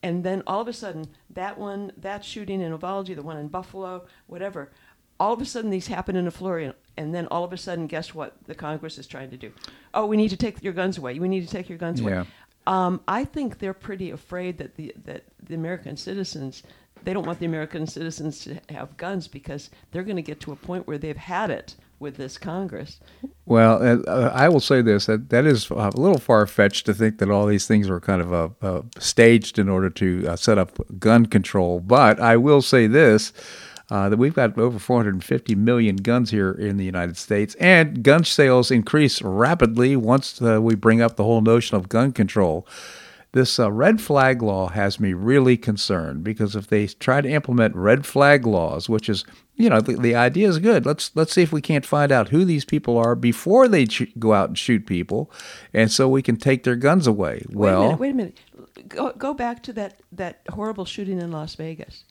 [0.02, 3.48] And then all of a sudden, that one, that shooting in Uvalde, the one in
[3.48, 4.70] Buffalo, whatever,
[5.18, 6.72] all of a sudden these happen in a flurry.
[6.98, 9.52] And then all of a sudden, guess what the Congress is trying to do?
[9.92, 11.18] Oh, we need to take your guns away.
[11.18, 12.24] We need to take your guns away.
[12.66, 16.62] Um, I think they're pretty afraid that the that the American citizens
[17.04, 20.52] they don't want the American citizens to have guns because they're going to get to
[20.52, 23.00] a point where they've had it with this Congress.
[23.44, 26.94] Well, uh, uh, I will say this: that that is a little far fetched to
[26.94, 30.36] think that all these things were kind of uh, uh, staged in order to uh,
[30.36, 31.80] set up gun control.
[31.80, 33.32] But I will say this:
[33.90, 38.24] uh, that we've got over 450 million guns here in the United States, and gun
[38.24, 42.66] sales increase rapidly once uh, we bring up the whole notion of gun control.
[43.32, 47.76] This uh, red flag law has me really concerned because if they try to implement
[47.76, 49.26] red flag laws, which is,
[49.56, 50.86] you know, the, the idea is good.
[50.86, 54.18] Let's let's see if we can't find out who these people are before they ch-
[54.18, 55.30] go out and shoot people,
[55.74, 57.44] and so we can take their guns away.
[57.50, 58.38] well, wait a minute.
[58.54, 58.88] Wait a minute.
[58.88, 62.04] Go, go back to that, that horrible shooting in Las Vegas.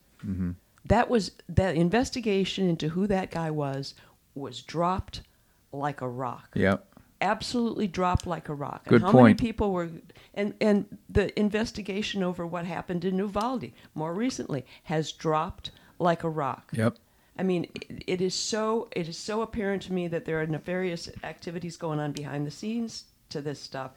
[0.85, 3.93] That was that investigation into who that guy was
[4.35, 5.21] was dropped
[5.71, 6.49] like a rock.
[6.55, 6.85] Yep.
[7.21, 8.85] absolutely dropped like a rock.
[8.85, 9.23] Good and how point.
[9.23, 9.89] many people were
[10.33, 16.29] and and the investigation over what happened in Uvalde more recently has dropped like a
[16.29, 16.71] rock.
[16.73, 16.97] yep.
[17.37, 20.45] I mean, it, it is so it is so apparent to me that there are
[20.47, 23.91] nefarious activities going on behind the scenes to this stuff.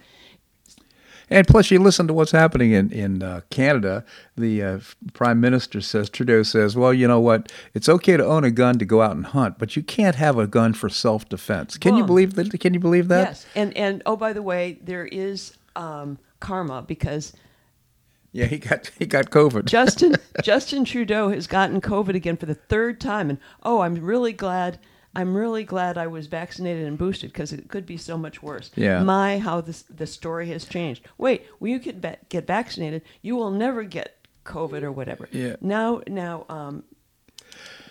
[1.31, 4.05] And plus, you listen to what's happening in in uh, Canada.
[4.37, 4.79] The uh,
[5.13, 7.53] prime minister says Trudeau says, "Well, you know what?
[7.75, 10.39] It's okay to own a gun to go out and hunt, but you can't have
[10.39, 12.59] a gun for self defense." Can you believe that?
[12.61, 13.29] Can you believe that?
[13.29, 17.33] yes, and and oh by the way, there is um, karma because
[18.33, 19.65] Yeah, he got he got COVID.
[19.67, 24.33] Justin Justin Trudeau has gotten COVID again for the third time, and oh, I'm really
[24.33, 24.79] glad
[25.19, 28.71] I'm really glad I was vaccinated and boosted because it could be so much worse.
[28.77, 29.03] Yeah.
[29.03, 31.05] My, how this the story has changed.
[31.19, 35.29] Wait, when you get get vaccinated, you will never get COVID or whatever.
[35.33, 35.57] Yeah.
[35.61, 36.85] Now, now, um,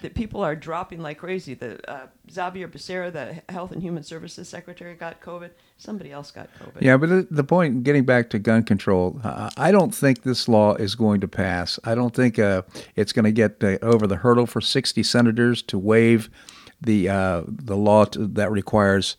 [0.02, 1.54] that people are dropping like crazy.
[1.54, 5.50] The uh, Xavier Becerra, the Health and Human Services Secretary, got COVID.
[5.78, 6.82] Somebody else got COVID.
[6.82, 10.48] Yeah, but the- the point, getting back to gun control, uh, I don't think this
[10.48, 11.78] law is going to pass.
[11.84, 12.62] I don't think uh,
[12.96, 16.30] it's going to get uh, over the hurdle for 60 senators to waive
[16.82, 19.18] the uh, the law to, that requires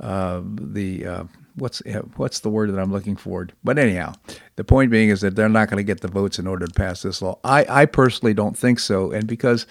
[0.00, 1.24] uh, the uh,
[1.56, 3.48] what's uh, what's the word that I'm looking for?
[3.62, 4.14] But anyhow,
[4.56, 6.72] the point being is that they're not going to get the votes in order to
[6.72, 7.38] pass this law.
[7.44, 9.66] I, I personally don't think so, and because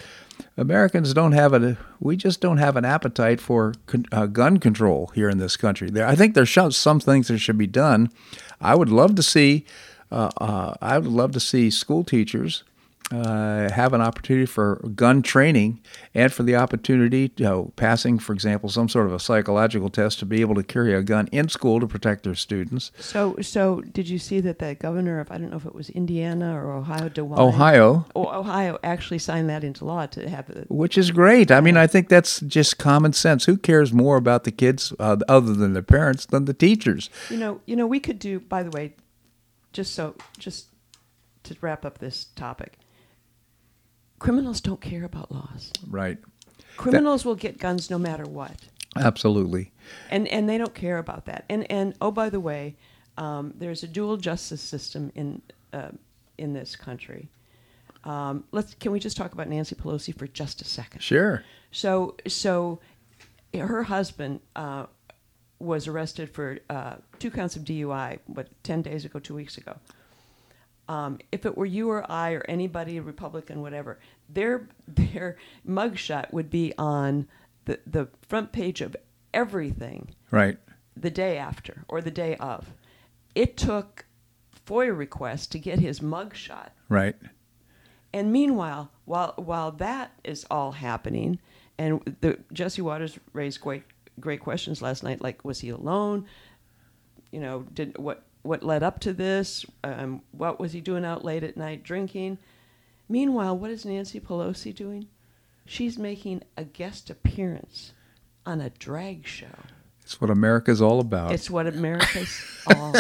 [0.58, 5.12] Americans don't have a we just don't have an appetite for con, uh, gun control
[5.16, 5.90] here in this country.
[5.90, 8.10] There, I think there's some things that should be done.
[8.62, 9.66] I would love to see.
[10.12, 12.64] Uh, uh, I would love to see school teachers
[13.12, 15.82] uh, have an opportunity for gun training
[16.14, 20.20] and for the opportunity, you know, passing, for example, some sort of a psychological test
[20.20, 22.92] to be able to carry a gun in school to protect their students.
[23.00, 25.90] So, so did you see that the governor of I don't know if it was
[25.90, 30.68] Indiana or Ohio, DeWine, Ohio, Oh, Ohio actually signed that into law to have it.
[30.70, 31.52] which is great.
[31.52, 33.46] I mean, I think that's just common sense.
[33.46, 37.10] Who cares more about the kids uh, other than the parents than the teachers?
[37.30, 38.40] You know, you know, we could do.
[38.40, 38.96] By the way,
[39.74, 40.68] just so, just
[41.44, 42.79] to wrap up this topic,
[44.20, 45.72] criminals don't care about laws.
[45.88, 46.18] Right.
[46.78, 48.56] Criminals will get guns no matter what,
[48.96, 49.72] Absolutely.
[50.10, 51.46] and and they don't care about that.
[51.50, 52.76] And and oh, by the way,
[53.18, 55.42] um, there's a dual justice system in
[55.74, 55.90] uh,
[56.38, 57.30] in this country.
[58.06, 61.02] Um, let's can we just talk about Nancy Pelosi for just a second?
[61.02, 61.44] Sure.
[61.72, 62.80] So, so
[63.54, 64.86] her husband uh,
[65.60, 69.78] was arrested for uh, two counts of DUI, what, 10 days ago, two weeks ago.
[70.90, 76.50] Um, if it were you or I or anybody, Republican, whatever, their, their mugshot would
[76.50, 77.28] be on
[77.66, 78.98] the, the front page of
[79.34, 80.58] everything Right.
[80.98, 82.74] the day after or the day of.
[83.36, 84.06] It took
[84.66, 87.16] FOIA requests to get his mugshot Right.
[88.12, 91.40] and meanwhile, while while that is all happening,
[91.78, 93.84] and the Jesse Watters raised great
[94.20, 96.26] great questions last night, like was he alone?
[97.32, 99.66] You know, did what what led up to this?
[99.84, 102.38] Um, what was he doing out late at night drinking?
[103.08, 105.08] Meanwhile, what is Nancy Pelosi doing?
[105.66, 107.94] She's making a guest appearance
[108.46, 109.48] on a drag show.
[110.10, 111.32] It's what America's all about.
[111.32, 112.44] It's what America's
[112.76, 112.96] all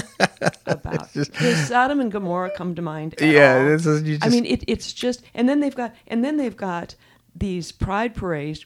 [0.68, 1.12] about.
[1.14, 3.16] Does Sodom and Gomorrah come to mind?
[3.20, 3.66] Yeah, all?
[3.66, 6.38] this is you just I mean, it, it's just, and then they've got, and then
[6.38, 6.94] they've got
[7.36, 8.66] these pride parades,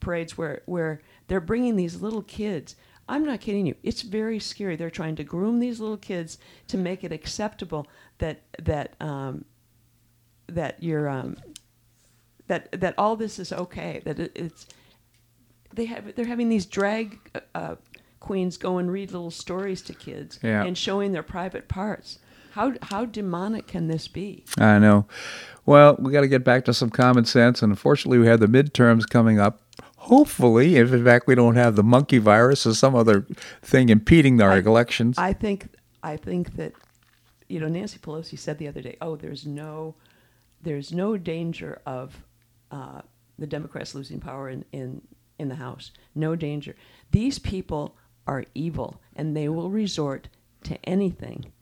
[0.00, 2.76] parades where where they're bringing these little kids.
[3.08, 3.76] I'm not kidding you.
[3.82, 4.76] It's very scary.
[4.76, 6.38] They're trying to groom these little kids
[6.68, 7.86] to make it acceptable
[8.18, 9.44] that that um,
[10.48, 11.36] that you're um,
[12.48, 14.02] that that all this is okay.
[14.04, 14.66] That it, it's
[15.74, 17.18] they have they're having these drag
[17.54, 17.76] uh,
[18.20, 20.64] queens go and read little stories to kids Yeah.
[20.64, 22.18] and showing their private parts.
[22.52, 24.44] How how demonic can this be?
[24.58, 25.06] I know.
[25.64, 28.46] Well, we got to get back to some common sense, and unfortunately, we have the
[28.46, 29.60] midterms coming up.
[30.06, 33.26] Hopefully, if in fact we don't have the monkey virus or some other
[33.60, 35.18] thing impeding our elections.
[35.18, 35.68] I think
[36.00, 36.74] I think that
[37.48, 39.96] you know Nancy Pelosi said the other day, "Oh, there's no
[40.62, 42.22] there's no danger of
[42.70, 43.00] uh,
[43.36, 45.02] the Democrats losing power in, in
[45.40, 45.90] in the House.
[46.14, 46.76] No danger.
[47.10, 47.96] These people
[48.28, 50.28] are evil, and they will resort
[50.62, 51.52] to anything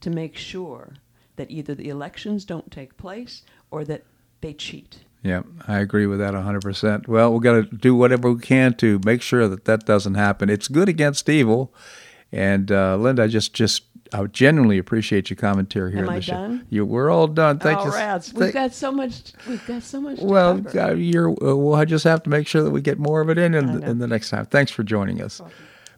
[0.00, 0.94] to make sure
[1.36, 4.02] that either the elections don't take place or that
[4.40, 7.06] they cheat." Yeah, I agree with that 100%.
[7.06, 10.50] Well, we've got to do whatever we can to make sure that that doesn't happen.
[10.50, 11.72] It's good against evil.
[12.32, 16.18] And uh, Linda, I just just I genuinely appreciate your commentary here Am on the
[16.18, 16.32] I show.
[16.32, 16.66] done?
[16.70, 17.58] You, we're all done.
[17.58, 17.92] Thank oh, you.
[17.92, 18.32] rats!
[18.32, 19.32] Thank- We've got so much.
[19.46, 20.18] We've got so much.
[20.18, 20.80] To well, cover.
[20.80, 23.28] uh, you're, uh, well, I just have to make sure that we get more of
[23.30, 24.46] it in in, in the next time.
[24.46, 25.40] Thanks for joining us.